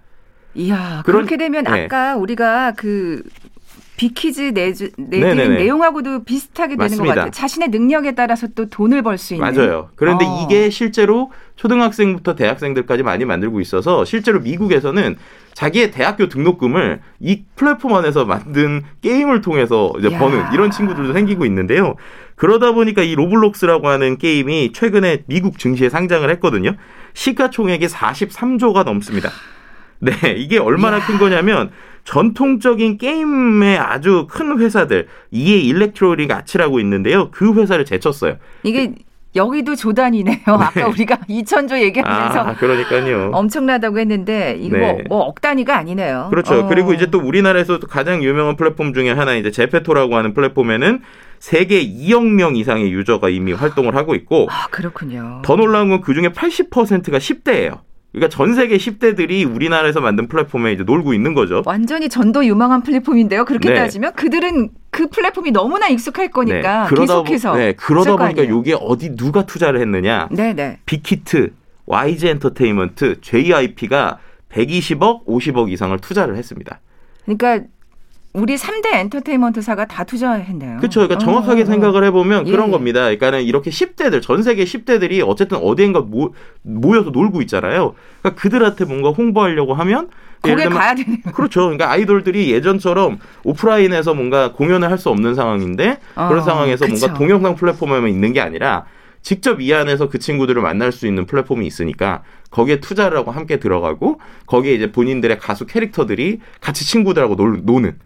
이야, 0.55 1.03
그런, 1.05 1.25
그렇게 1.25 1.37
되면 1.37 1.63
네. 1.63 1.85
아까 1.85 2.15
우리가 2.15 2.73
그 2.75 3.21
퀴즈 3.97 4.53
내주, 4.53 4.91
내드린 4.97 5.55
내용하고도 5.55 6.23
비슷하게 6.23 6.75
되는 6.75 6.83
맞습니다. 6.85 7.03
것 7.05 7.15
같아요. 7.15 7.31
자신의 7.31 7.69
능력에 7.69 8.13
따라서 8.13 8.47
또 8.55 8.69
돈을 8.69 9.01
벌 9.01 9.17
수 9.17 9.33
있는. 9.33 9.51
맞아요. 9.53 9.89
그런데 9.95 10.23
어. 10.25 10.43
이게 10.45 10.69
실제로 10.69 11.31
초등학생부터 11.55 12.35
대학생들까지 12.35 13.01
많이 13.01 13.25
만들고 13.25 13.59
있어서 13.59 14.05
실제로 14.05 14.39
미국에서는 14.39 15.17
자기의 15.55 15.89
대학교 15.89 16.29
등록금을 16.29 17.01
이 17.19 17.41
플랫폼 17.55 17.95
안에서 17.95 18.25
만든 18.25 18.83
게임을 19.01 19.41
통해서 19.41 19.91
이제 19.97 20.11
야. 20.11 20.19
버는 20.19 20.53
이런 20.53 20.69
친구들도 20.69 21.13
생기고 21.13 21.47
있는데요. 21.47 21.95
그러다 22.35 22.73
보니까 22.73 23.01
이 23.01 23.15
로블록스라고 23.15 23.87
하는 23.87 24.19
게임이 24.19 24.73
최근에 24.73 25.23
미국 25.25 25.57
증시에 25.57 25.89
상장을 25.89 26.29
했거든요. 26.29 26.75
시가총액이 27.15 27.87
43조가 27.87 28.83
넘습니다. 28.85 29.31
네, 29.99 30.11
이게 30.37 30.59
얼마나 30.59 30.97
야. 30.97 31.05
큰 31.07 31.17
거냐면 31.17 31.71
전통적인 32.07 32.97
게임의 32.97 33.77
아주 33.77 34.27
큰 34.29 34.57
회사들 34.59 35.07
EA 35.31 35.67
Electronic 35.67 36.31
Arts라고 36.31 36.79
있는데요. 36.79 37.29
그 37.31 37.53
회사를 37.53 37.83
제쳤어요. 37.83 38.37
이게 38.63 38.93
여기도 39.35 39.75
조 39.75 39.86
단위네요. 39.86 40.37
네. 40.37 40.51
아까 40.53 40.87
우리가 40.87 41.17
2천조 41.29 41.77
얘기하면서 41.81 42.39
아, 42.39 42.55
그러니까요. 42.55 43.31
엄청나다고 43.33 43.99
했는데 43.99 44.55
이거 44.57 44.77
네. 44.77 44.93
뭐, 44.93 45.19
뭐억 45.19 45.41
단위가 45.41 45.77
아니네요. 45.77 46.27
그렇죠. 46.29 46.61
어. 46.61 46.67
그리고 46.67 46.93
이제 46.93 47.07
또 47.07 47.19
우리나라에서 47.19 47.77
가장 47.79 48.23
유명한 48.23 48.55
플랫폼 48.55 48.93
중에 48.93 49.11
하나 49.11 49.35
이제 49.35 49.51
제페토라고 49.51 50.15
하는 50.15 50.33
플랫폼에는 50.33 51.01
세계 51.39 51.85
2억 51.85 52.25
명 52.25 52.55
이상의 52.55 52.89
유저가 52.89 53.27
이미 53.27 53.51
활동을 53.51 53.95
하고 53.97 54.15
있고 54.15 54.47
아, 54.49 54.67
그렇군요. 54.71 55.41
더 55.43 55.57
놀라운 55.57 55.89
건 55.89 55.99
그중에 55.99 56.29
80%가 56.29 57.17
10대예요. 57.17 57.81
그러니까 58.11 58.29
전 58.29 58.55
세계 58.55 58.77
10대들이 58.77 59.53
우리나라에서 59.53 60.01
만든 60.01 60.27
플랫폼에 60.27 60.71
이제 60.73 60.83
놀고 60.83 61.13
있는 61.13 61.33
거죠. 61.33 61.61
완전히 61.65 62.09
전도 62.09 62.45
유망한 62.45 62.81
플랫폼인데요. 62.81 63.45
그렇게 63.45 63.69
네. 63.69 63.75
따지면 63.75 64.13
그들은 64.13 64.69
그 64.89 65.07
플랫폼이 65.09 65.51
너무나 65.51 65.87
익숙할 65.87 66.31
거니까 66.31 66.83
네. 66.83 66.89
그러다 66.89 67.23
계속해서 67.23 67.55
네. 67.55 67.73
그러다 67.73 68.15
보니까 68.15 68.43
이게 68.43 68.75
어디 68.79 69.15
누가 69.15 69.45
투자를 69.45 69.81
했느냐? 69.81 70.29
네, 70.31 70.53
네. 70.53 70.79
빅히트, 70.85 71.51
YG 71.85 72.29
엔터테인먼트, 72.29 73.21
JIP가 73.21 74.19
120억, 74.49 75.25
50억 75.25 75.71
이상을 75.71 75.97
투자를 75.99 76.37
했습니다. 76.37 76.79
그러니까 77.25 77.67
우리 78.37 78.55
3대 78.55 78.93
엔터테인먼트사가 78.93 79.85
다 79.85 80.03
투자했네요. 80.03 80.77
그렇죠. 80.77 80.99
그러니까 81.01 81.17
정확하게 81.17 81.63
어, 81.63 81.65
생각을 81.65 82.03
해보면 82.05 82.47
예. 82.47 82.51
그런 82.51 82.69
겁니다. 82.69 83.01
그러니까는 83.01 83.41
이렇게 83.41 83.71
10대들, 83.71 84.21
전 84.21 84.43
세계 84.43 84.63
10대들이 84.63 85.27
어쨌든 85.27 85.57
어디인가 85.57 86.01
모, 86.01 86.33
모여서 86.61 87.09
놀고 87.09 87.41
있잖아요. 87.41 87.95
그러니까 88.21 88.39
그들한테 88.41 88.85
뭔가 88.85 89.09
홍보하려고 89.09 89.73
하면 89.73 90.09
거기에 90.43 90.65
가야 90.65 90.93
되는 90.93 91.19
그렇죠. 91.33 91.61
그러니까 91.61 91.89
아이돌들이 91.91 92.51
예전처럼 92.51 93.17
오프라인에서 93.43 94.13
뭔가 94.13 94.51
공연을 94.53 94.91
할 94.91 94.97
수 94.97 95.09
없는 95.09 95.33
상황인데 95.35 95.99
어, 96.15 96.27
그런 96.27 96.43
상황에서 96.43 96.85
그쵸. 96.85 96.97
뭔가 97.07 97.17
동영상 97.17 97.55
플랫폼에만 97.55 98.09
있는 98.09 98.33
게 98.33 98.41
아니라 98.41 98.85
직접 99.23 99.61
이 99.61 99.73
안에서 99.73 100.09
그 100.09 100.19
친구들을 100.19 100.61
만날 100.61 100.91
수 100.91 101.05
있는 101.07 101.25
플랫폼이 101.25 101.65
있으니까 101.67 102.23
거기에 102.51 102.79
투자를 102.79 103.17
하고 103.17 103.31
함께 103.31 103.57
들어가고 103.57 104.19
거기에 104.45 104.73
이제 104.73 104.91
본인들의 104.91 105.37
가수 105.39 105.65
캐릭터들이 105.65 106.39
같이 106.61 106.85
친구들하고 106.85 107.35
놀, 107.35 107.61
노는 107.63 107.97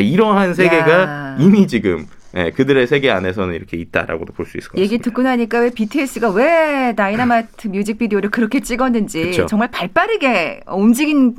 이러한 0.00 0.54
세계가 0.54 1.02
야. 1.02 1.36
이미 1.38 1.66
지금 1.66 2.06
네, 2.32 2.50
그들의 2.50 2.86
세계 2.86 3.10
안에서는 3.10 3.54
이렇게 3.54 3.76
있다라고도 3.78 4.32
볼 4.34 4.44
수 4.46 4.58
있을 4.58 4.68
것 4.68 4.72
같습니다. 4.74 4.82
얘기 4.94 5.02
듣고 5.02 5.22
나니까 5.22 5.60
왜 5.60 5.70
BTS가 5.70 6.30
왜 6.30 6.94
다이나마이트 6.96 7.68
뮤직비디오를 7.68 8.30
그렇게 8.30 8.60
찍었는지 8.60 9.22
그쵸. 9.30 9.46
정말 9.46 9.70
발빠르게 9.70 10.60
움직인 10.68 11.34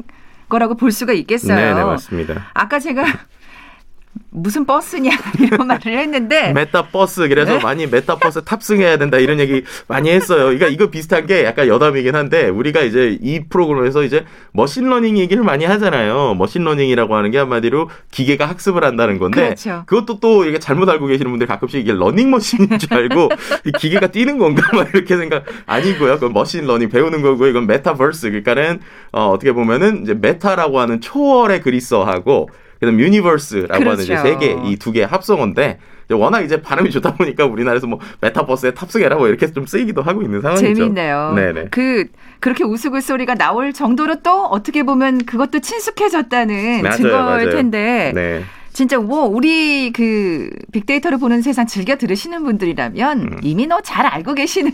거라고 0.50 0.76
볼 0.76 0.92
수가 0.92 1.14
있겠어요. 1.14 1.56
네, 1.56 1.74
네 1.74 1.84
맞습니다. 1.84 2.48
아까 2.54 2.80
제가 2.80 3.04
무슨 4.38 4.66
버스냐 4.66 5.12
이런 5.40 5.68
말을 5.68 5.98
했는데 5.98 6.54
메타 6.54 6.88
버스 6.88 7.28
그래서 7.28 7.54
네? 7.54 7.60
많이 7.60 7.88
메타 7.88 8.18
버스 8.18 8.44
탑승해야 8.44 8.98
된다 8.98 9.18
이런 9.18 9.40
얘기 9.40 9.64
많이 9.88 10.10
했어요. 10.10 10.46
그러니까 10.46 10.68
이거 10.68 10.90
비슷한 10.90 11.26
게 11.26 11.44
약간 11.44 11.68
여담이긴 11.68 12.16
한데 12.16 12.48
우리가 12.48 12.82
이제 12.82 13.18
이 13.22 13.44
프로그램에서 13.50 14.04
이제 14.04 14.26
머신러닝 14.54 15.18
얘기를 15.18 15.44
많이 15.44 15.66
하잖아요. 15.66 16.36
머신러닝이라고 16.36 17.16
하는 17.16 17.32
게 17.32 17.38
한마디로 17.38 17.90
기계가 18.12 18.48
학습을 18.48 18.84
한다는 18.84 19.18
건데 19.18 19.42
그렇죠. 19.42 19.84
그것도 19.88 20.20
또 20.20 20.46
이게 20.46 20.60
잘못 20.60 20.88
알고 20.90 21.08
계시는 21.08 21.32
분들 21.32 21.48
가끔씩 21.48 21.82
이게 21.82 21.94
러닝머신인 21.94 22.80
줄 22.80 22.94
알고 22.94 23.30
기계가 23.80 24.08
뛰는 24.08 24.38
건가 24.38 24.64
막 24.76 24.90
이렇게 24.94 25.18
생각 25.18 25.44
아니고요. 25.66 26.16
그건 26.16 26.34
머신러닝 26.34 26.90
배우는 26.90 27.22
거고 27.22 27.48
이건 27.48 27.68
메타버스 27.68 28.30
그러니까는 28.30 28.80
어, 29.12 29.30
어떻게 29.30 29.52
보면은 29.52 30.04
이제 30.04 30.14
meta라고 30.14 30.80
하는 30.80 31.02
초월의 31.02 31.62
그리스어하고 31.62 32.50
그다음 32.80 33.00
universe라고 33.00 33.68
그렇죠. 33.80 33.90
하는 33.90 34.04
이제 34.04 34.16
그렇죠. 34.16 34.40
세계 34.40 34.58
이 34.66 34.76
두개 34.78 35.04
합성어인데 35.04 35.80
워낙 36.12 36.42
이제 36.42 36.62
발음이 36.62 36.90
좋다 36.92 37.16
보니까 37.16 37.46
우리나라에서 37.46 37.88
뭐 37.88 38.00
메타버스에 38.22 38.72
탑승해라 38.72 39.18
뭐 39.18 39.28
이렇게 39.28 39.52
좀 39.52 39.66
쓰이기도 39.66 40.02
하고 40.02 40.22
있는 40.22 40.42
상황이죠. 40.42 40.74
재밌네요. 40.76 41.34
네네. 41.36 41.66
그 41.72 42.06
그렇게 42.40 42.64
우스갯소리가 42.64 43.36
나올 43.36 43.74
정도로 43.74 44.22
또 44.22 44.46
어떻게 44.46 44.84
보면 44.84 45.26
그것도 45.26 45.60
친숙해졌다는 45.60 46.82
맞아요, 46.84 46.96
증거일 46.96 47.14
맞아요. 47.24 47.50
텐데. 47.50 48.12
네. 48.16 48.44
진짜 48.78 49.00
뭐 49.00 49.26
우리 49.26 49.92
그 49.92 50.52
빅데이터를 50.72 51.18
보는 51.18 51.42
세상 51.42 51.66
즐겨 51.66 51.96
들으시는 51.96 52.44
분들이라면 52.44 53.22
음. 53.22 53.38
이미 53.42 53.66
너 53.66 53.80
잘 53.82 54.06
알고 54.06 54.36
계시는 54.36 54.72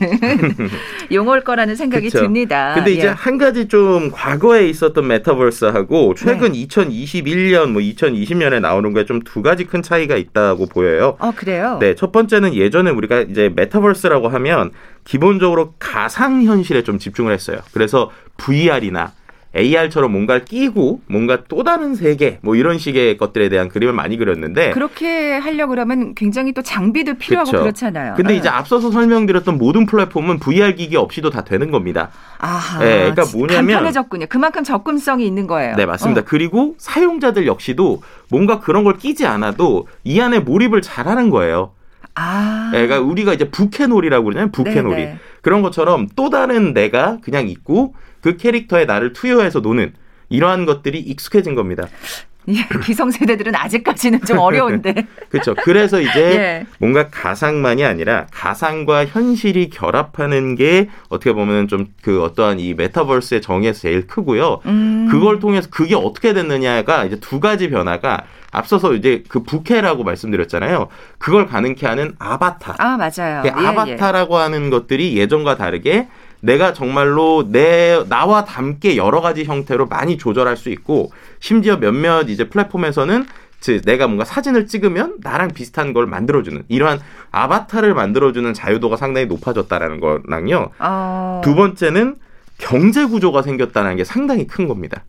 용어일 1.14 1.46
거라는 1.46 1.78
생각이 1.78 2.08
그쵸. 2.10 2.24
듭니다. 2.24 2.74
근데 2.76 2.92
이제 2.92 3.08
예. 3.08 3.12
한 3.12 3.38
가지 3.38 3.70
좀 3.70 4.12
과거에 4.12 4.68
있었던 4.68 5.08
메타버스하고 5.08 6.16
최근 6.16 6.52
네. 6.52 6.66
2021년 6.68 7.70
뭐 7.72 7.82
2020년에 7.82 8.60
나오는 8.60 8.92
거에 8.92 9.06
좀 9.06 9.22
두 9.24 9.42
가지 9.42 9.64
큰 9.64 9.82
차이가 9.82 10.18
있다고 10.18 10.66
보여요. 10.66 11.16
어, 11.20 11.32
그래요? 11.34 11.78
네, 11.80 11.96
첫 11.96 12.12
번째는 12.12 12.56
예전에 12.56 12.92
우리가 12.92 13.22
이제 13.22 13.50
메타버스라고 13.56 14.28
하면 14.28 14.72
기본적으로 15.06 15.76
가상 15.80 16.44
현실에 16.44 16.84
좀 16.84 17.00
집중을 17.00 17.32
했어요. 17.32 17.60
그래서 17.74 18.12
VR이나 18.36 19.14
AR처럼 19.56 20.12
뭔가를 20.12 20.46
끼고 20.46 21.02
뭔가 21.08 21.44
또 21.48 21.64
다른 21.64 21.94
세계 21.96 22.40
뭐 22.42 22.56
이런 22.56 22.78
식의 22.80 23.18
것들에 23.18 23.50
대한 23.50 23.70
그림을 23.70 23.94
많이 23.94 24.18
그렸는데 24.18 24.72
그렇게 24.72 25.38
하려 25.38 25.68
그러면 25.68 26.16
굉장히 26.16 26.54
또 26.54 26.62
장비도 26.62 27.16
필요하고 27.16 27.52
그렇죠. 27.52 27.64
그렇잖아요. 27.64 28.16
근데 28.16 28.34
네. 28.34 28.40
이제 28.40 28.50
앞서서 28.50 28.90
설명드렸던 28.90 29.58
모든 29.58 29.86
플랫폼은 29.86 30.40
VR 30.40 30.76
기기 30.76 30.98
없이도 30.98 31.30
다 31.30 31.44
되는 31.44 31.70
겁니다. 31.70 32.10
아, 32.40 32.78
네, 32.80 33.12
그러니까 33.12 33.26
뭐냐면 33.34 33.76
간편해졌군요. 33.76 34.26
그만큼 34.28 34.64
접근성이 34.64 35.28
있는 35.28 35.46
거예요. 35.46 35.76
네, 35.76 35.86
맞습니다. 35.86 36.22
어. 36.22 36.24
그리고 36.28 36.76
사용자들 36.80 37.46
역시도 37.46 38.02
뭔가 38.30 38.60
그런 38.60 38.84
걸 38.84 38.98
끼지 38.98 39.26
않아도 39.28 39.88
이 40.04 40.20
안에 40.20 40.40
몰입을 40.40 40.82
잘하는 40.82 41.30
거예요. 41.30 41.72
아. 42.16 42.70
네, 42.72 42.86
그러니까 42.86 43.08
우리가 43.08 43.34
이제 43.34 43.50
부캐놀이라고 43.50 44.24
그러잖아요. 44.26 44.52
부캐놀이. 44.52 44.96
네네. 44.96 45.20
그런 45.42 45.62
것처럼 45.62 46.08
또 46.16 46.30
다른 46.30 46.74
내가 46.74 47.18
그냥 47.22 47.48
있고 47.48 47.96
그 48.24 48.38
캐릭터에 48.38 48.86
나를 48.86 49.14
투여해서 49.14 49.60
노는 49.60 49.94
이러한 50.30 50.66
것들이 50.66 51.00
익숙해진 51.00 51.54
겁니다. 51.54 51.88
예, 52.50 52.68
기성세대들은 52.84 53.56
아직까지는 53.56 54.22
좀 54.26 54.38
어려운데. 54.38 54.94
그렇죠. 55.30 55.56
그래서 55.64 56.02
이제 56.02 56.20
예. 56.20 56.66
뭔가 56.78 57.10
가상만이 57.10 57.86
아니라 57.86 58.28
가상과 58.32 59.06
현실이 59.06 59.70
결합하는 59.70 60.56
게 60.56 60.90
어떻게 61.10 61.32
보면 61.34 61.68
좀 61.68 61.88
그 62.02 62.22
어떠한 62.22 62.60
이 62.60 62.74
메타버스의 62.74 63.42
정의에서 63.42 63.82
제일 63.82 64.08
크고요. 64.08 64.60
음. 64.66 65.08
그걸 65.10 65.40
통해서 65.40 65.70
그게 65.72 65.96
어떻게 65.96 66.34
됐느냐가 66.34 67.06
이제 67.06 67.18
두 67.20 67.40
가지 67.40 67.70
변화가 67.70 68.24
앞서서 68.52 68.94
이제 68.94 69.24
그 69.30 69.42
부캐라고 69.44 70.04
말씀드렸잖아요. 70.04 70.90
그걸 71.18 71.48
가능케 71.48 71.88
하는 71.88 72.14
아바타. 72.20 72.76
아, 72.78 72.98
맞아요. 72.98 73.42
그 73.42 73.48
예, 73.48 73.52
아바타라고 73.52 74.36
예. 74.36 74.42
하는 74.42 74.70
것들이 74.70 75.18
예전과 75.18 75.56
다르게 75.56 76.08
내가 76.44 76.74
정말로 76.74 77.46
내 77.50 78.04
나와 78.10 78.44
함께 78.46 78.98
여러 78.98 79.22
가지 79.22 79.46
형태로 79.46 79.88
많이 79.88 80.18
조절할 80.18 80.58
수 80.58 80.70
있고 80.70 81.12
심지어 81.40 81.78
몇몇 81.78 82.30
이제 82.30 82.50
플랫폼에서는 82.50 83.26
즉 83.62 83.82
내가 83.86 84.08
뭔가 84.08 84.26
사진을 84.26 84.68
찍으면 84.68 85.20
나랑 85.22 85.52
비슷한 85.54 85.94
걸 85.94 86.06
만들어주는 86.06 86.64
이러한 86.68 87.00
아바타를 87.32 87.94
만들어주는 87.94 88.54
자유도가 88.54 88.98
상당히 88.98 89.26
높아졌다라는 89.28 90.02
거랑요. 90.02 90.72
어... 90.80 91.42
두 91.46 91.56
번째는 91.56 92.18
경제 92.58 93.06
구조가 93.06 93.42
생겼다는 93.42 93.96
게 93.96 94.04
상당히 94.04 94.46
큰 94.46 94.68
겁니다. 94.68 95.06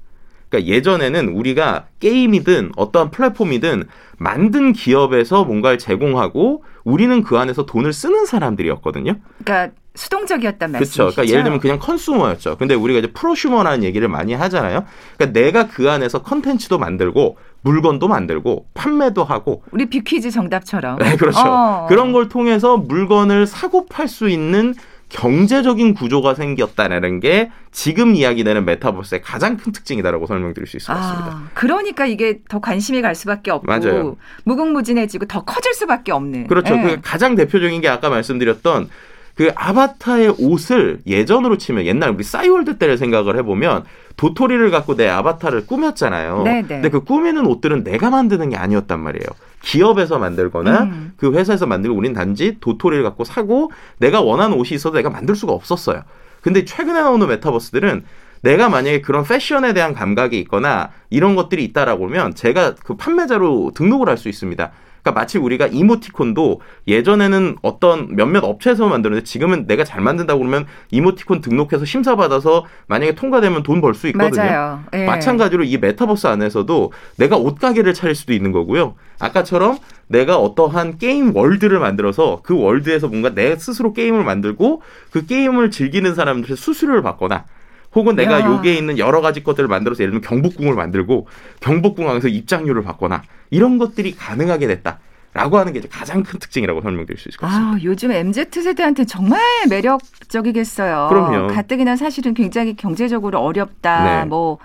그러니까 0.48 0.72
예전에는 0.72 1.30
우리가 1.30 1.86
게임이든 1.98 2.72
어떠한 2.76 3.10
플랫폼이든 3.10 3.88
만든 4.18 4.72
기업에서 4.72 5.42
뭔가를 5.44 5.78
제공하고 5.78 6.62
우리는 6.84 7.24
그 7.24 7.38
안에서 7.38 7.66
돈을 7.66 7.92
쓰는 7.92 8.24
사람들이었거든요. 8.24 9.16
그러니까 9.42 9.74
수동적이었단 9.94 10.72
말이죠. 10.72 10.92
그렇죠. 10.92 11.14
그러니까 11.14 11.32
예를 11.32 11.44
들면 11.44 11.60
그냥 11.60 11.78
컨슈머였죠. 11.78 12.56
근데 12.56 12.74
우리가 12.74 12.98
이제 12.98 13.12
프로슈머라는 13.12 13.84
얘기를 13.84 14.08
많이 14.08 14.34
하잖아요. 14.34 14.84
그러니까 15.16 15.40
내가 15.40 15.68
그 15.68 15.90
안에서 15.90 16.22
컨텐츠도 16.22 16.78
만들고 16.78 17.38
물건도 17.62 18.08
만들고 18.08 18.66
판매도 18.74 19.24
하고 19.24 19.62
우리 19.70 19.86
비퀴즈 19.86 20.30
정답처럼. 20.30 20.98
네, 20.98 21.16
그렇죠. 21.16 21.40
어. 21.40 21.86
그런 21.88 22.12
걸 22.12 22.28
통해서 22.28 22.76
물건을 22.76 23.46
사고 23.46 23.86
팔 23.86 24.08
수 24.08 24.28
있는 24.28 24.74
경제적인 25.08 25.94
구조가 25.94 26.34
생겼다는 26.34 27.20
게 27.20 27.50
지금 27.70 28.16
이야기되는 28.16 28.64
메타버스의 28.64 29.22
가장 29.22 29.56
큰 29.56 29.70
특징이다라고 29.72 30.26
설명드릴 30.26 30.66
수 30.66 30.76
있을 30.76 30.88
것 30.92 31.00
같습니다. 31.00 31.26
아, 31.30 31.48
그러니까 31.54 32.04
이게 32.04 32.40
더 32.48 32.58
관심이 32.58 33.00
갈 33.00 33.14
수밖에 33.14 33.52
없고 33.52 33.66
맞아요. 33.66 34.16
무궁무진해지고 34.44 35.26
더 35.26 35.44
커질 35.44 35.72
수밖에 35.72 36.10
없는. 36.10 36.48
그렇죠. 36.48 36.74
네. 36.74 36.82
그 36.82 37.00
가장 37.02 37.36
대표적인 37.36 37.80
게 37.80 37.88
아까 37.88 38.08
말씀드렸던 38.10 38.88
그 39.34 39.50
아바타의 39.54 40.36
옷을 40.38 41.00
예전으로 41.06 41.58
치면 41.58 41.86
옛날 41.86 42.10
우리 42.10 42.22
싸이월드 42.22 42.78
때를 42.78 42.96
생각을 42.96 43.36
해보면 43.38 43.84
도토리를 44.16 44.70
갖고 44.70 44.94
내 44.94 45.08
아바타를 45.08 45.66
꾸몄잖아요. 45.66 46.42
네네. 46.44 46.62
네. 46.62 46.68
근데 46.68 46.88
그 46.88 47.00
꾸미는 47.00 47.46
옷들은 47.46 47.82
내가 47.82 48.10
만드는 48.10 48.50
게 48.50 48.56
아니었단 48.56 49.00
말이에요. 49.00 49.26
기업에서 49.62 50.18
만들거나 50.18 50.82
음. 50.84 51.12
그 51.16 51.32
회사에서 51.32 51.66
만들고 51.66 51.96
우리는 51.96 52.14
단지 52.14 52.58
도토리를 52.60 53.02
갖고 53.02 53.24
사고 53.24 53.72
내가 53.98 54.20
원하는 54.20 54.56
옷이 54.56 54.74
있어도 54.74 54.96
내가 54.96 55.10
만들 55.10 55.34
수가 55.34 55.52
없었어요. 55.52 56.02
근데 56.40 56.64
최근에 56.64 57.00
나오는 57.00 57.26
메타버스들은 57.26 58.04
내가 58.42 58.68
만약에 58.68 59.00
그런 59.00 59.24
패션에 59.24 59.72
대한 59.72 59.94
감각이 59.94 60.38
있거나 60.40 60.90
이런 61.08 61.34
것들이 61.34 61.64
있다라고 61.64 62.06
하면 62.06 62.34
제가 62.34 62.74
그 62.84 62.94
판매자로 62.94 63.72
등록을 63.74 64.08
할 64.08 64.18
수 64.18 64.28
있습니다. 64.28 64.70
그러니까 65.04 65.20
마치 65.20 65.36
우리가 65.38 65.66
이모티콘도 65.66 66.62
예전에는 66.88 67.56
어떤 67.62 68.16
몇몇 68.16 68.42
업체에서 68.42 68.88
만드는데 68.88 69.22
지금은 69.22 69.66
내가 69.66 69.84
잘 69.84 70.00
만든다고 70.00 70.38
그러면 70.40 70.64
이모티콘 70.90 71.42
등록해서 71.42 71.84
심사받아서 71.84 72.64
만약에 72.86 73.14
통과되면 73.14 73.62
돈 73.62 73.80
벌 73.82 73.92
수 73.94 74.08
있거든요. 74.08 74.42
맞아요. 74.42 74.80
예. 74.94 75.04
마찬가지로 75.04 75.64
이 75.64 75.76
메타버스 75.76 76.26
안에서도 76.26 76.92
내가 77.18 77.36
옷가게를 77.36 77.92
차릴 77.92 78.14
수도 78.14 78.32
있는 78.32 78.50
거고요. 78.50 78.94
아까처럼 79.18 79.76
내가 80.08 80.38
어떠한 80.38 80.96
게임 80.98 81.36
월드를 81.36 81.78
만들어서 81.80 82.40
그 82.42 82.58
월드에서 82.58 83.08
뭔가 83.08 83.34
내 83.34 83.56
스스로 83.56 83.92
게임을 83.92 84.24
만들고 84.24 84.80
그 85.10 85.26
게임을 85.26 85.70
즐기는 85.70 86.14
사람들의 86.14 86.56
수수료를 86.56 87.02
받거나 87.02 87.44
혹은 87.94 88.16
내가 88.16 88.40
야. 88.40 88.46
여기에 88.46 88.74
있는 88.74 88.98
여러 88.98 89.20
가지 89.20 89.42
것들을 89.42 89.68
만들어서 89.68 90.02
예를 90.02 90.20
들면 90.20 90.28
경복궁을 90.28 90.74
만들고 90.74 91.28
경복궁 91.60 92.08
안에서 92.10 92.28
입장료를 92.28 92.82
받거나 92.82 93.22
이런 93.50 93.78
것들이 93.78 94.14
가능하게 94.16 94.66
됐다. 94.66 94.98
라고 95.34 95.58
하는 95.58 95.72
게 95.72 95.80
가장 95.90 96.22
큰 96.22 96.38
특징이라고 96.38 96.80
설명드릴 96.80 97.18
수 97.18 97.28
있을 97.28 97.40
것 97.40 97.48
같습니다. 97.48 97.72
아, 97.72 97.78
요즘 97.82 98.12
MZ 98.12 98.46
세대한테 98.52 99.04
정말 99.04 99.40
매력적이겠어요. 99.68 101.08
그럼요. 101.08 101.48
가뜩이나 101.48 101.96
사실은 101.96 102.34
굉장히 102.34 102.76
경제적으로 102.76 103.40
어렵다. 103.40 104.04
네. 104.04 104.24
뭐 104.26 104.58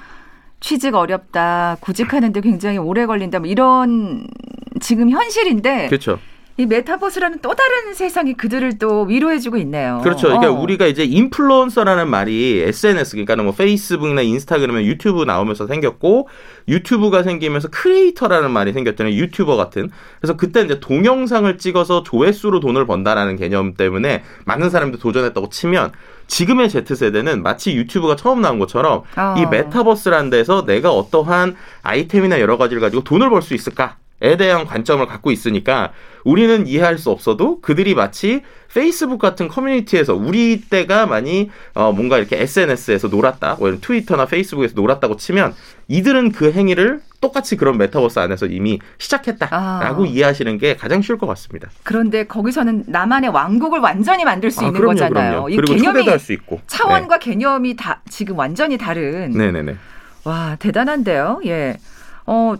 취직 0.59 0.93
어렵다. 0.93 1.77
구직하는데 1.79 2.39
굉장히 2.41 2.77
오래 2.77 3.07
걸린다. 3.07 3.39
뭐 3.39 3.47
이런 3.47 4.27
지금 4.79 5.09
현실인데 5.09 5.87
그렇죠. 5.87 6.19
이 6.59 6.65
메타버스라는 6.65 7.39
또 7.41 7.55
다른 7.55 7.93
세상이 7.93 8.33
그들을 8.33 8.79
또 8.79 9.03
위로해주고 9.03 9.55
있네요. 9.59 10.01
그렇죠. 10.03 10.27
그러니까 10.27 10.51
어. 10.51 10.59
우리가 10.59 10.87
이제 10.87 11.05
인플루언서라는 11.05 12.09
말이 12.09 12.59
SNS 12.59 13.15
그러니까 13.15 13.37
뭐 13.37 13.53
페이스북이나 13.53 14.21
인스타그램, 14.23 14.75
유튜브 14.81 15.23
나오면서 15.23 15.67
생겼고 15.67 16.27
유튜브가 16.67 17.23
생기면서 17.23 17.69
크리에이터라는 17.69 18.51
말이 18.51 18.73
생겼잖아요. 18.73 19.13
유튜버 19.15 19.55
같은. 19.55 19.89
그래서 20.19 20.35
그때 20.35 20.59
이제 20.59 20.81
동영상을 20.81 21.57
찍어서 21.57 22.03
조회수로 22.03 22.59
돈을 22.59 22.85
번다라는 22.85 23.37
개념 23.37 23.75
때문에 23.75 24.23
많은 24.43 24.69
사람들이 24.69 25.01
도전했다고 25.01 25.47
치면 25.47 25.93
지금의 26.27 26.67
Z세대는 26.67 27.41
마치 27.41 27.73
유튜브가 27.73 28.17
처음 28.17 28.41
나온 28.41 28.59
것처럼 28.59 29.03
어. 29.15 29.35
이 29.37 29.45
메타버스라는 29.45 30.29
데서 30.29 30.65
내가 30.65 30.91
어떠한 30.91 31.55
아이템이나 31.83 32.41
여러 32.41 32.57
가지를 32.57 32.81
가지고 32.81 33.05
돈을 33.05 33.29
벌 33.29 33.41
수 33.41 33.53
있을까? 33.53 33.95
에 34.21 34.36
대한 34.36 34.65
관점을 34.65 35.05
갖고 35.08 35.32
있으니까 35.32 35.93
우리는 36.25 36.67
이해할 36.67 36.97
수 36.97 37.10
없어도 37.10 37.62
그들이 37.62 37.95
마치 37.95 38.41
페이스북 38.73 39.17
같은 39.17 39.47
커뮤니티에서 39.47 40.13
우리 40.13 40.62
때가 40.62 41.05
많이 41.05 41.49
어 41.73 41.93
뭔가 41.93 42.17
이렇게 42.17 42.41
SNS에서 42.41 43.08
놀았다, 43.08 43.55
뭐 43.60 43.77
트위터나 43.79 44.25
페이스북에서 44.25 44.73
놀았다고 44.75 45.15
치면 45.15 45.55
이들은 45.88 46.34
그 46.34 46.51
행위를 46.51 46.99
똑같이 47.21 47.55
그런 47.55 47.77
메타버스 47.77 48.19
안에서 48.19 48.45
이미 48.45 48.79
시작했다라고 48.97 50.03
아. 50.03 50.08
이해하시는 50.08 50.58
게 50.58 50.75
가장 50.75 51.01
쉬울 51.01 51.17
것 51.17 51.25
같습니다. 51.27 51.69
그런데 51.84 52.25
거기서는 52.25 52.84
나만의 52.88 53.29
왕국을 53.29 53.79
완전히 53.79 54.25
만들 54.25 54.51
수 54.51 54.60
아, 54.62 54.65
있는 54.67 54.79
그럼요, 54.82 54.93
거잖아요. 54.95 55.32
그럼요. 55.32 55.49
이 55.49 55.55
그리고 55.55 55.75
개념이 55.75 56.08
할수 56.08 56.34
있고 56.34 56.60
차원과 56.67 57.19
네. 57.19 57.25
개념이 57.32 57.75
다 57.77 58.01
지금 58.10 58.38
완전히 58.38 58.77
다른. 58.77 59.32
네네네. 59.32 59.75
와 60.25 60.58
대단한데요. 60.60 61.39
예. 61.45 61.77
어 62.25 62.58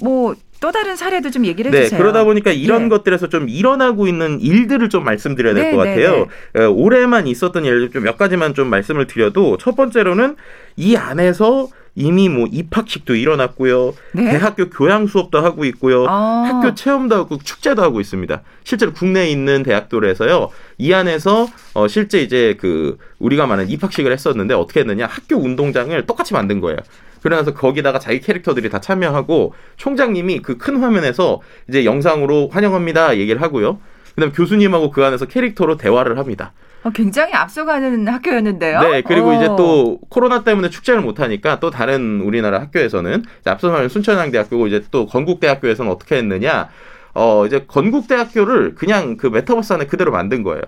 뭐 0.00 0.34
또 0.64 0.72
다른 0.72 0.96
사례도 0.96 1.30
좀 1.30 1.44
얘기를 1.44 1.70
네, 1.70 1.80
해주세요. 1.80 2.00
그러다 2.00 2.24
보니까 2.24 2.50
이런 2.50 2.84
네. 2.84 2.88
것들에서 2.88 3.28
좀 3.28 3.50
일어나고 3.50 4.06
있는 4.06 4.40
일들을 4.40 4.88
좀 4.88 5.04
말씀드려야 5.04 5.52
될것 5.52 5.84
네, 5.84 5.94
네, 5.94 6.02
같아요. 6.02 6.26
네. 6.54 6.64
올해만 6.64 7.26
있었던 7.26 7.66
예를 7.66 7.90
좀 7.90 8.02
몇 8.02 8.16
가지만 8.16 8.54
좀 8.54 8.68
말씀을 8.68 9.06
드려도 9.06 9.58
첫 9.58 9.76
번째로는 9.76 10.36
이 10.76 10.96
안에서 10.96 11.68
이미 11.94 12.30
뭐 12.30 12.48
입학식도 12.50 13.14
일어났고요. 13.14 13.92
네? 14.12 14.30
대학교 14.30 14.70
교양 14.70 15.06
수업도 15.06 15.38
하고 15.38 15.66
있고요. 15.66 16.06
아. 16.08 16.44
학교 16.46 16.74
체험도 16.74 17.14
하고 17.14 17.36
축제도 17.44 17.82
하고 17.82 18.00
있습니다. 18.00 18.40
실제로 18.64 18.94
국내에 18.94 19.28
있는 19.28 19.62
대학들에서요. 19.64 20.48
이 20.78 20.94
안에서 20.94 21.46
어 21.74 21.88
실제 21.88 22.22
이제 22.22 22.56
그 22.58 22.96
우리가 23.18 23.46
말하는 23.46 23.70
입학식을 23.70 24.10
했었는데 24.10 24.54
어떻게 24.54 24.80
했느냐? 24.80 25.04
학교 25.06 25.36
운동장을 25.36 26.06
똑같이 26.06 26.32
만든 26.32 26.60
거예요. 26.60 26.78
그러면서 27.24 27.54
거기다가 27.54 27.98
자기 27.98 28.20
캐릭터들이 28.20 28.68
다 28.68 28.80
참여하고 28.80 29.54
총장님이 29.78 30.40
그 30.40 30.58
큰 30.58 30.76
화면에서 30.76 31.40
이제 31.68 31.84
영상으로 31.84 32.48
환영합니다 32.52 33.16
얘기를 33.16 33.42
하고요. 33.42 33.78
그다음 34.14 34.30
교수님하고 34.32 34.90
그 34.90 35.04
안에서 35.04 35.24
캐릭터로 35.26 35.76
대화를 35.76 36.18
합니다. 36.18 36.52
어, 36.84 36.90
굉장히 36.90 37.32
앞서가는 37.32 38.06
학교였는데요. 38.06 38.80
네, 38.80 39.02
그리고 39.02 39.30
오. 39.30 39.32
이제 39.34 39.46
어. 39.46 39.56
또 39.56 39.98
코로나 40.10 40.44
때문에 40.44 40.68
축제를 40.68 41.00
못 41.00 41.18
하니까 41.18 41.58
또 41.60 41.70
다른 41.70 42.20
우리나라 42.20 42.60
학교에서는 42.60 43.24
앞서 43.46 43.70
말한 43.70 43.88
순천향대학교고 43.88 44.66
이제 44.66 44.84
또 44.90 45.06
건국대학교에서는 45.06 45.90
어떻게 45.90 46.16
했느냐? 46.16 46.68
어, 47.14 47.46
이제 47.46 47.64
건국대학교를 47.66 48.74
그냥 48.74 49.16
그 49.16 49.26
메타버스 49.28 49.72
안에 49.72 49.86
그대로 49.86 50.12
만든 50.12 50.42
거예요. 50.42 50.62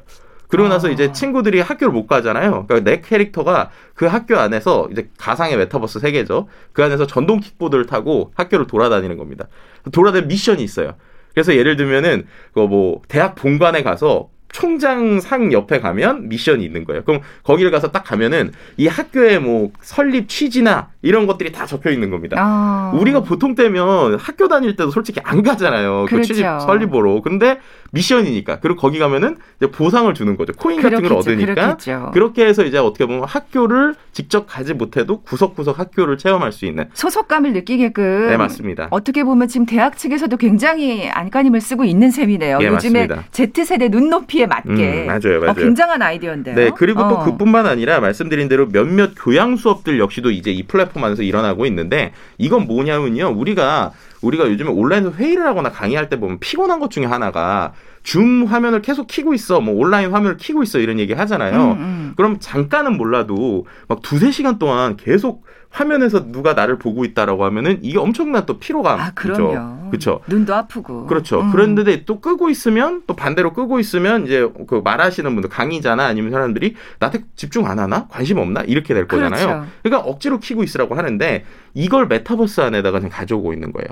그러고 0.49 0.69
나서 0.69 0.89
아. 0.89 0.91
이제 0.91 1.13
친구들이 1.13 1.61
학교를 1.61 1.93
못 1.93 2.07
가잖아요. 2.07 2.67
그러니까 2.67 2.91
내 2.91 3.01
캐릭터가 3.01 3.71
그 3.95 4.07
학교 4.07 4.39
안에서 4.39 4.89
이제 4.93 5.09
가상의 5.19 5.57
메타버스 5.57 6.01
세계죠. 6.01 6.49
그 6.73 6.85
안에서 6.85 7.07
전동 7.07 7.41
킥보드를 7.41 7.87
타고 7.87 8.33
학교를 8.35 8.67
돌아다니는 8.67 9.17
겁니다. 9.17 9.49
돌아다니는 9.93 10.29
미션이 10.29 10.63
있어요. 10.63 10.95
그래서 11.35 11.55
예를 11.55 11.77
들면은 11.77 12.27
그뭐 12.55 13.03
대학 13.09 13.35
본관에 13.35 13.83
가서 13.83 14.31
총장 14.53 15.21
상 15.21 15.53
옆에 15.53 15.81
가면 15.81 16.29
미션이 16.29 16.65
있는 16.65 16.85
거예요. 16.85 17.05
그럼 17.05 17.21
거기를 17.43 17.71
가서 17.71 17.93
딱 17.93 18.05
가면은 18.05 18.53
이 18.77 18.87
학교의 18.87 19.41
뭐 19.41 19.71
설립 19.83 20.29
취지나 20.29 20.89
이런 21.03 21.27
것들이 21.27 21.53
다 21.53 21.67
적혀 21.67 21.91
있는 21.91 22.11
겁니다. 22.11 22.37
아. 22.39 22.93
우리가 22.95 23.23
보통 23.23 23.55
때면 23.55 24.17
학교 24.17 24.49
다닐 24.49 24.75
때도 24.77 24.91
솔직히 24.91 25.21
안 25.25 25.43
가잖아요. 25.43 26.07
그렇죠. 26.09 26.17
그 26.17 26.23
취직 26.23 26.47
설립으로. 26.65 27.23
근데 27.23 27.59
미션이니까. 27.93 28.61
그리고 28.61 28.81
거기 28.81 28.99
가면은 28.99 29.37
보상을 29.73 30.13
주는 30.15 30.37
거죠. 30.37 30.53
코인 30.55 30.81
그렇겠죠, 30.81 31.03
같은 31.03 31.09
걸 31.09 31.19
얻으니까. 31.19 31.55
그렇겠죠. 31.55 32.11
그렇게 32.13 32.47
해서 32.47 32.65
이제 32.65 32.79
어떻게 32.79 33.07
보면 33.07 33.25
학교를 33.25 33.95
직접 34.13 34.47
가지 34.47 34.75
못해도 34.75 35.21
구석구석 35.23 35.79
학교를 35.79 36.19
체험할 36.19 36.53
수 36.53 36.67
있는 36.67 36.87
소속감을 36.95 37.53
느끼게끔. 37.53 38.29
네, 38.29 38.37
맞습니다. 38.37 38.89
어떻게 38.91 39.23
보면 39.23 39.49
지금 39.49 39.67
대학 39.67 39.97
측에서도 39.99 40.37
굉장히 40.39 41.09
안간힘을 41.09 41.61
쓰고 41.61 41.85
있는 41.85 42.11
셈이네요. 42.11 42.59
네, 42.59 42.67
요즘에 42.67 43.07
맞습니다. 43.07 43.29
Z세대 43.31 43.89
눈높이에 43.89 44.46
맞게. 44.47 44.71
음, 44.71 45.07
맞아요, 45.07 45.41
맞아요. 45.41 45.51
어, 45.51 45.55
굉장한 45.55 46.03
아이디어인데요. 46.03 46.55
네, 46.55 46.71
그리고 46.77 47.03
어. 47.03 47.09
또 47.09 47.19
그뿐만 47.31 47.67
아니라 47.67 48.01
말씀드린 48.01 48.49
대로 48.49 48.69
몇몇 48.69 49.13
교양 49.17 49.57
수업들 49.57 49.99
역시도 49.99 50.31
이제 50.31 50.51
이 50.51 50.63
플랫폼 50.63 51.05
안에서 51.05 51.23
일어나고 51.23 51.67
있는데 51.67 52.13
이건 52.39 52.67
뭐냐면요. 52.67 53.35
우리가 53.37 53.93
우리가 54.23 54.49
요즘에 54.49 54.71
온라인에서 54.71 55.13
회의를 55.17 55.47
하거나 55.47 55.71
강의할 55.71 56.09
때 56.09 56.19
보면 56.19 56.39
피곤한 56.41 56.81
것 56.81 56.91
중에 56.91 57.05
하나가 57.05 57.73
줌 58.03 58.47
화면을 58.47 58.83
계속 58.83 59.09
키고 59.09 59.35
있어, 59.35 59.61
뭐 59.61 59.75
온라인 59.75 60.13
화면을 60.13 60.37
키고 60.37 60.63
있어 60.63 60.79
이런 60.79 60.99
얘기 60.99 61.13
하잖아요. 61.13 61.73
음, 61.73 61.79
음. 61.79 62.13
그럼 62.17 62.37
잠깐은 62.39 62.97
몰라도 62.97 63.67
막 63.89 64.01
두세 64.01 64.31
시간 64.31 64.59
동안 64.59 64.97
계속 64.97 65.45
화면에서 65.71 66.31
누가 66.31 66.55
나를 66.55 66.79
보고 66.79 67.05
있다라고 67.05 67.45
하면은 67.45 67.79
이게 67.83 67.99
엄청난 67.99 68.47
또 68.47 68.59
피로감. 68.59 69.01
아, 69.01 69.11
그럼요. 69.15 69.91
그렇죠. 69.91 70.21
눈도 70.27 70.55
아프고. 70.55 71.07
그렇죠. 71.07 71.41
음. 71.41 71.53
그런데 71.53 72.05
또 72.05 72.21
끄고 72.21 72.49
있으면 72.51 73.03
또 73.07 73.15
반대로 73.15 73.53
끄고 73.53 73.79
있으면 73.79 74.25
이제 74.25 74.49
그 74.67 74.81
말하시는 74.83 75.31
분들 75.35 75.51
강의자나 75.51 76.05
아니면 76.05 76.31
사람들이 76.31 76.75
나한테 76.99 77.25
집중 77.37 77.67
안 77.67 77.79
하나? 77.79 78.07
관심 78.09 78.39
없나? 78.39 78.63
이렇게 78.63 78.95
될 78.95 79.07
거잖아요. 79.07 79.47
그렇죠. 79.47 79.67
그러니까 79.83 80.09
억지로 80.09 80.41
키고 80.41 80.63
있으라고 80.63 80.95
하는데 80.95 81.45
이걸 81.75 82.07
메타버스 82.07 82.61
안에다가 82.63 83.01
지금 83.01 83.11
가져오고 83.11 83.53
있는 83.53 83.73
거예요. 83.73 83.89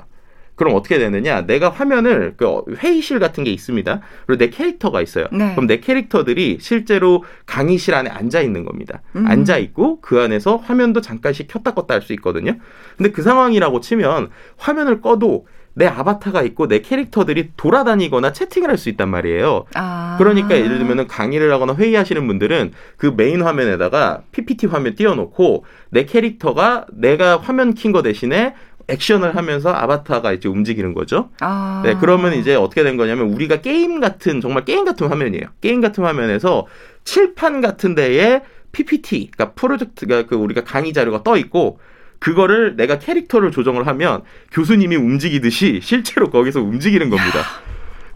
그럼 0.55 0.73
어떻게 0.75 0.97
되느냐? 0.97 1.41
내가 1.45 1.69
화면을 1.69 2.33
그 2.37 2.63
회의실 2.77 3.19
같은 3.19 3.43
게 3.43 3.51
있습니다. 3.51 4.01
그리고 4.25 4.39
내 4.39 4.49
캐릭터가 4.49 5.01
있어요. 5.01 5.25
네. 5.31 5.51
그럼 5.53 5.67
내 5.67 5.79
캐릭터들이 5.79 6.59
실제로 6.61 7.23
강의실 7.45 7.93
안에 7.93 8.09
앉아 8.09 8.41
있는 8.41 8.63
겁니다. 8.63 9.01
음. 9.15 9.25
앉아 9.27 9.57
있고 9.57 9.99
그 10.01 10.19
안에서 10.21 10.55
화면도 10.57 11.01
잠깐씩 11.01 11.47
켰다 11.49 11.73
껐다 11.73 11.89
할 11.89 12.01
수 12.01 12.13
있거든요. 12.13 12.53
근데 12.97 13.11
그 13.11 13.21
상황이라고 13.21 13.81
치면 13.81 14.29
화면을 14.57 15.01
꺼도 15.01 15.47
내 15.77 15.87
아바타가 15.87 16.41
있고 16.43 16.69
내 16.69 16.79
캐릭터들이 16.79 17.49
돌아다니거나 17.57 18.31
채팅을 18.31 18.69
할 18.69 18.77
수 18.77 18.87
있단 18.87 19.09
말이에요. 19.09 19.65
아. 19.75 20.15
그러니까 20.17 20.55
예를 20.55 20.77
들면 20.77 21.07
강의를 21.07 21.51
하거나 21.51 21.75
회의하시는 21.75 22.25
분들은 22.27 22.71
그 22.95 23.13
메인 23.17 23.41
화면에다가 23.41 24.21
PPT 24.31 24.67
화면 24.67 24.95
띄워놓고 24.95 25.65
내 25.89 26.05
캐릭터가 26.05 26.85
내가 26.93 27.37
화면 27.37 27.73
킨 27.73 27.91
거 27.91 28.01
대신에 28.03 28.53
액션을 28.87 29.35
하면서 29.35 29.73
아바타가 29.73 30.33
이제 30.33 30.47
움직이는 30.47 30.93
거죠. 30.93 31.29
아. 31.39 31.81
네, 31.83 31.95
그러면 31.99 32.33
이제 32.33 32.55
어떻게 32.55 32.83
된 32.83 32.97
거냐면 32.97 33.27
우리가 33.29 33.61
게임 33.61 33.99
같은 33.99 34.41
정말 34.41 34.65
게임 34.65 34.85
같은 34.85 35.07
화면이에요. 35.07 35.45
게임 35.61 35.81
같은 35.81 36.03
화면에서 36.03 36.67
칠판 37.03 37.61
같은 37.61 37.95
데에 37.95 38.41
PPT, 38.71 39.31
그러니까 39.31 39.53
프로젝트가 39.53 40.25
그 40.25 40.35
우리가 40.35 40.63
강의 40.63 40.91
자료가 40.93 41.23
떠 41.23 41.37
있고 41.37 41.79
그거를 42.19 42.75
내가 42.75 42.99
캐릭터를 42.99 43.51
조정을 43.51 43.87
하면 43.87 44.21
교수님이 44.51 44.95
움직이듯이 44.95 45.79
실제로 45.81 46.29
거기서 46.29 46.61
움직이는 46.61 47.09
겁니다. 47.09 47.39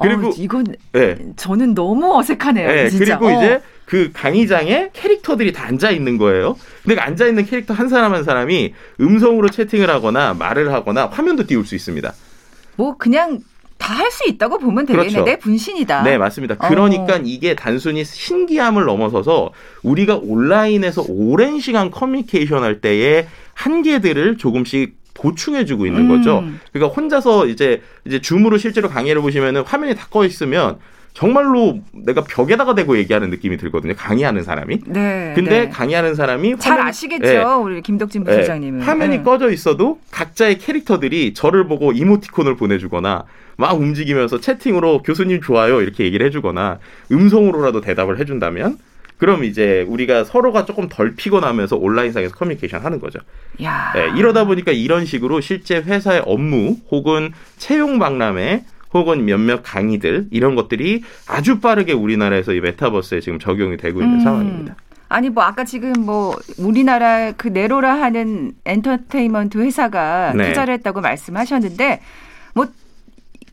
그리고 0.01 0.29
어, 0.29 0.33
이건 0.37 0.65
네. 0.93 1.17
저는 1.35 1.75
너무 1.75 2.17
어색하네요. 2.17 2.67
네, 2.67 2.89
그리고 2.89 3.27
어. 3.27 3.31
이제 3.31 3.61
그 3.89 4.11
강의장에 4.13 4.91
캐릭터들이 4.93 5.51
다 5.51 5.65
앉아 5.65 5.89
있는 5.89 6.19
거예요. 6.19 6.55
근데 6.83 6.93
그 6.93 7.01
앉아 7.01 7.25
있는 7.25 7.43
캐릭터 7.47 7.73
한 7.73 7.89
사람 7.89 8.13
한 8.13 8.23
사람이 8.23 8.75
음성으로 9.01 9.49
채팅을 9.49 9.89
하거나 9.89 10.35
말을 10.35 10.71
하거나 10.71 11.07
화면도 11.07 11.47
띄울 11.47 11.65
수 11.65 11.73
있습니다. 11.73 12.13
뭐 12.75 12.97
그냥 12.97 13.39
다할수 13.79 14.29
있다고 14.29 14.59
보면 14.59 14.85
되겠네. 14.85 15.07
그렇죠. 15.09 15.25
내 15.25 15.39
분신이다. 15.39 16.03
네, 16.03 16.19
맞습니다. 16.19 16.55
그러니까 16.55 17.15
어. 17.15 17.21
이게 17.23 17.55
단순히 17.55 18.05
신기함을 18.05 18.85
넘어서서 18.85 19.53
우리가 19.81 20.19
온라인에서 20.21 21.05
오랜 21.07 21.59
시간 21.59 21.89
커뮤니케이션 21.89 22.61
할 22.61 22.81
때의 22.81 23.27
한계들을 23.55 24.37
조금씩 24.37 24.99
보충해주고 25.15 25.87
있는 25.87 26.01
음. 26.11 26.17
거죠. 26.17 26.43
그러니까 26.71 26.93
혼자서 26.95 27.47
이제 27.47 27.81
이제 28.05 28.21
줌으로 28.21 28.59
실제로 28.59 28.87
강의를 28.87 29.23
보시면은 29.23 29.63
화면이 29.63 29.95
다 29.95 30.05
꺼 30.11 30.25
있으면 30.25 30.77
정말로 31.19 31.79
내가 31.91 32.23
벽에다가 32.23 32.75
대고 32.75 32.97
얘기하는 32.97 33.29
느낌이 33.29 33.57
들거든요. 33.57 33.93
강의하는 33.93 34.41
사람이. 34.41 34.79
네. 34.85 35.33
근데 35.35 35.65
네. 35.65 35.69
강의하는 35.69 36.15
사람이 36.15 36.55
잘 36.59 36.77
화면, 36.77 36.87
아시겠죠. 36.87 37.21
네. 37.21 37.43
우리 37.43 37.81
김덕진 37.81 38.23
부소장님은. 38.23 38.79
네. 38.79 38.85
화면이 38.85 39.17
네. 39.17 39.23
꺼져 39.23 39.51
있어도 39.51 39.99
각자의 40.11 40.59
캐릭터들이 40.59 41.33
저를 41.33 41.67
보고 41.67 41.91
이모티콘을 41.91 42.55
보내주거나 42.55 43.25
막 43.57 43.73
움직이면서 43.77 44.39
채팅으로 44.39 45.01
교수님 45.01 45.41
좋아요 45.41 45.81
이렇게 45.81 46.05
얘기를 46.05 46.25
해주거나 46.25 46.79
음성으로라도 47.11 47.81
대답을 47.81 48.17
해준다면 48.17 48.77
그럼 49.17 49.43
이제 49.43 49.85
우리가 49.89 50.23
서로가 50.23 50.63
조금 50.63 50.87
덜 50.87 51.17
피곤하면서 51.17 51.75
온라인상에서 51.75 52.33
커뮤니케이션 52.33 52.79
하는 52.79 53.01
거죠. 53.01 53.19
야. 53.61 53.91
네, 53.93 54.09
이러다 54.17 54.45
보니까 54.45 54.71
이런 54.71 55.03
식으로 55.03 55.41
실제 55.41 55.81
회사의 55.81 56.23
업무 56.25 56.77
혹은 56.89 57.33
채용 57.57 57.99
박람회 57.99 58.63
혹은 58.93 59.25
몇몇 59.25 59.61
강의들 59.63 60.27
이런 60.31 60.55
것들이 60.55 61.03
아주 61.27 61.59
빠르게 61.59 61.93
우리나라에서 61.93 62.53
이 62.53 62.59
메타버스에 62.59 63.19
지금 63.21 63.39
적용이 63.39 63.77
되고 63.77 64.01
있는 64.01 64.19
음. 64.19 64.23
상황입니다. 64.23 64.75
아니 65.09 65.29
뭐 65.29 65.43
아까 65.43 65.63
지금 65.63 65.93
뭐 65.99 66.35
우리나라 66.57 67.31
그 67.31 67.47
네로라 67.47 67.99
하는 68.01 68.53
엔터테인먼트 68.65 69.57
회사가 69.57 70.33
네. 70.35 70.49
투자를 70.49 70.75
했다고 70.75 71.01
말씀하셨는데 71.01 72.01
뭐 72.53 72.67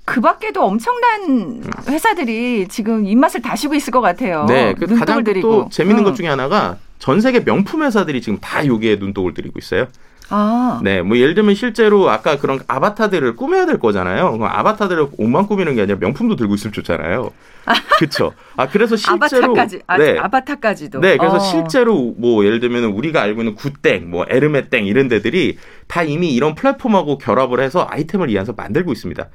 그 0.07 0.21
밖에도 0.21 0.65
엄청난 0.65 1.63
회사들이 1.89 2.69
지금 2.69 3.07
입맛을 3.07 3.43
다시고 3.43 3.75
있을 3.75 3.91
것 3.91 4.01
같아요. 4.01 4.47
네, 4.49 4.73
그 4.73 4.87
가장 4.97 5.25
들이고. 5.25 5.51
또 5.51 5.69
재밌는 5.69 6.03
어. 6.03 6.05
것 6.05 6.15
중에 6.15 6.29
하나가 6.29 6.79
전 7.01 7.21
세계 7.21 7.45
명품 7.45 7.83
회사들이 7.83 8.23
지금 8.23 8.39
다 8.39 8.65
여기에 8.65 8.97
눈독을 8.97 9.35
들이고 9.35 9.59
있어요. 9.59 9.89
아. 10.29 10.81
네, 10.83 11.03
뭐 11.03 11.17
예를 11.19 11.35
들면 11.35 11.55
실제로 11.55 12.11
아까 12.11 12.39
그런 12.39 12.61
아바타들을 12.67 13.37
꾸며야 13.37 13.67
될 13.67 13.79
거잖아요. 13.79 14.33
그럼 14.33 14.45
아바타들을 14.45 15.09
옷만 15.19 15.47
꾸미는 15.47 15.77
게 15.77 15.83
아니라 15.83 15.99
명품도 16.01 16.37
들고 16.37 16.55
있으면 16.55 16.73
좋잖아요. 16.73 17.31
그렇죠. 17.99 18.33
아 18.57 18.69
그래서 18.69 18.97
실제로 18.97 19.53
아바타까지, 19.53 19.83
아, 19.87 19.99
네, 19.99 20.19
아바타까지도. 20.19 21.01
네, 21.01 21.17
그래서 21.17 21.37
어. 21.37 21.41
실제로 21.41 22.15
뭐 22.19 22.45
예를 22.45 22.61
들면 22.61 22.85
우리가 22.85 23.23
알고 23.23 23.43
있는 23.43 23.55
구땡, 23.55 24.11
뭐 24.11 24.27
에르메땡 24.29 24.87
이런 24.87 25.09
데들이 25.09 25.59
다 25.87 26.03
이미 26.03 26.35
이런 26.35 26.55
플랫폼하고 26.55 27.19
결합을 27.19 27.61
해서 27.61 27.87
아이템을 27.89 28.31
이해해서 28.31 28.53
만들고 28.53 28.93
있습니다. 28.93 29.29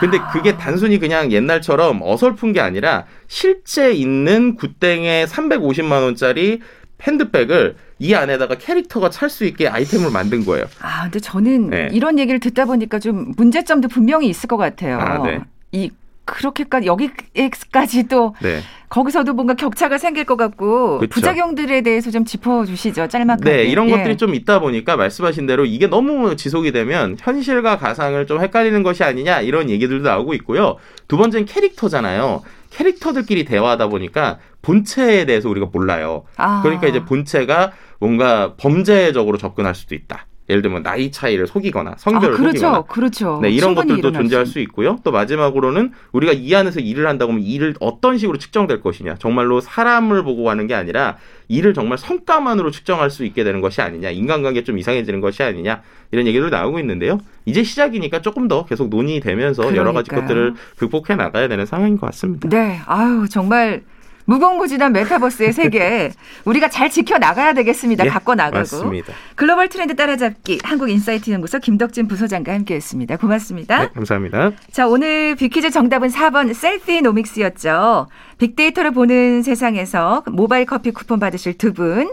근데 0.00 0.18
아. 0.18 0.30
그게 0.30 0.56
단순히 0.56 0.98
그냥 0.98 1.30
옛날처럼 1.32 2.00
어설픈 2.02 2.54
게 2.54 2.60
아니라 2.60 3.04
실제 3.28 3.92
있는 3.92 4.56
구땡의 4.56 5.26
350만 5.26 6.02
원짜리 6.02 6.60
핸드백을 7.02 7.76
이 8.02 8.14
안에다가 8.14 8.56
캐릭터가 8.56 9.10
찰 9.10 9.30
수 9.30 9.44
있게 9.44 9.68
아이템을 9.68 10.10
만든 10.10 10.44
거예요. 10.44 10.66
아, 10.80 11.04
근데 11.04 11.20
저는 11.20 11.70
네. 11.70 11.88
이런 11.92 12.18
얘기를 12.18 12.40
듣다 12.40 12.64
보니까 12.64 12.98
좀 12.98 13.32
문제점도 13.36 13.86
분명히 13.86 14.28
있을 14.28 14.48
것 14.48 14.56
같아요. 14.56 14.98
아, 14.98 15.22
네. 15.22 15.38
이 15.70 15.88
그렇게까지 16.24 16.86
여기까지도 16.86 18.34
네. 18.42 18.60
거기서도 18.88 19.34
뭔가 19.34 19.54
격차가 19.54 19.98
생길 19.98 20.24
것 20.24 20.36
같고 20.36 20.98
그쵸. 20.98 21.10
부작용들에 21.10 21.82
대해서 21.82 22.10
좀 22.10 22.24
짚어주시죠 22.24 23.06
짤막하게. 23.06 23.50
네, 23.50 23.64
이런 23.64 23.88
예. 23.88 23.92
것들이 23.92 24.16
좀 24.16 24.34
있다 24.34 24.58
보니까 24.58 24.96
말씀하신 24.96 25.46
대로 25.46 25.64
이게 25.64 25.86
너무 25.86 26.34
지속이 26.34 26.72
되면 26.72 27.16
현실과 27.20 27.78
가상을 27.78 28.26
좀 28.26 28.40
헷갈리는 28.40 28.82
것이 28.82 29.04
아니냐 29.04 29.40
이런 29.40 29.70
얘기들도 29.70 30.08
나오고 30.08 30.34
있고요. 30.34 30.76
두 31.06 31.16
번째는 31.16 31.46
캐릭터잖아요. 31.46 32.42
캐릭터들끼리 32.70 33.44
대화하다 33.44 33.88
보니까 33.88 34.38
본체에 34.62 35.26
대해서 35.26 35.48
우리가 35.48 35.68
몰라요. 35.72 36.24
아. 36.36 36.62
그러니까 36.62 36.86
이제 36.86 37.04
본체가 37.04 37.72
뭔가 37.98 38.54
범죄적으로 38.56 39.36
접근할 39.36 39.74
수도 39.74 39.94
있다. 39.94 40.26
예를 40.48 40.60
들면 40.60 40.82
나이 40.82 41.10
차이를 41.12 41.46
속이거나 41.46 41.94
성별을 41.98 42.34
아, 42.34 42.36
그렇죠, 42.36 42.58
속이거나 42.58 42.82
그렇죠. 42.82 43.38
네, 43.40 43.50
이런 43.50 43.74
것들도 43.74 44.10
존재할 44.10 44.44
수 44.44 44.58
있고요. 44.58 44.98
또 45.04 45.12
마지막으로는 45.12 45.92
우리가 46.10 46.32
이 46.32 46.52
안에서 46.54 46.80
일을 46.80 47.06
한다고 47.06 47.32
하면 47.32 47.44
일을 47.44 47.74
어떤 47.78 48.18
식으로 48.18 48.38
측정될 48.38 48.80
것이냐. 48.80 49.14
정말로 49.18 49.60
사람을 49.60 50.24
보고 50.24 50.50
하는 50.50 50.66
게 50.66 50.74
아니라 50.74 51.16
일을 51.48 51.74
정말 51.74 51.96
성과만으로 51.96 52.72
측정할 52.72 53.08
수 53.08 53.24
있게 53.24 53.44
되는 53.44 53.60
것이 53.60 53.80
아니냐. 53.80 54.10
인간관계 54.10 54.64
좀 54.64 54.78
이상해지는 54.78 55.20
것이 55.20 55.44
아니냐. 55.44 55.80
이런 56.10 56.26
얘기들 56.26 56.50
나오고 56.50 56.80
있는데요. 56.80 57.20
이제 57.46 57.62
시작이니까 57.62 58.20
조금 58.20 58.48
더 58.48 58.66
계속 58.66 58.88
논의되면서 58.88 59.62
그러니까요. 59.62 59.80
여러 59.80 59.92
가지 59.92 60.10
것들을 60.10 60.54
극복해 60.76 61.14
나가야 61.14 61.46
되는 61.48 61.64
상황인 61.66 61.96
것 61.96 62.06
같습니다. 62.06 62.48
네. 62.48 62.80
아유, 62.86 63.26
정말 63.30 63.84
무궁무진한 64.24 64.92
메타버스의 64.92 65.52
세계 65.52 66.10
우리가 66.44 66.68
잘 66.68 66.90
지켜 66.90 67.18
나가야 67.18 67.54
되겠습니다. 67.54 68.04
예, 68.06 68.08
가꿔 68.08 68.34
나가고 68.34 68.58
맞습니다. 68.58 69.12
글로벌 69.34 69.68
트렌드 69.68 69.96
따라잡기 69.96 70.60
한국 70.62 70.90
인사이트 70.90 71.30
연구소 71.30 71.58
김덕진 71.58 72.08
부소장과 72.08 72.52
함께했습니다. 72.52 73.16
고맙습니다. 73.16 73.80
네, 73.80 73.88
감사합니다. 73.94 74.52
자 74.70 74.86
오늘 74.86 75.34
빅퀴즈 75.36 75.70
정답은 75.70 76.08
4번 76.08 76.54
셀피노믹스였죠. 76.54 78.08
빅데이터를 78.38 78.92
보는 78.92 79.42
세상에서 79.42 80.22
모바일 80.26 80.66
커피 80.66 80.90
쿠폰 80.90 81.18
받으실 81.20 81.56
두 81.58 81.72
분 81.72 82.12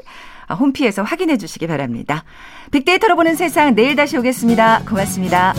홈피에서 0.57 1.03
확인해 1.03 1.37
주시기 1.37 1.67
바랍니다. 1.67 2.23
빅데이터로 2.71 3.15
보는 3.15 3.35
세상 3.35 3.75
내일 3.75 3.95
다시 3.95 4.17
오겠습니다. 4.17 4.83
고맙습니다. 4.87 5.53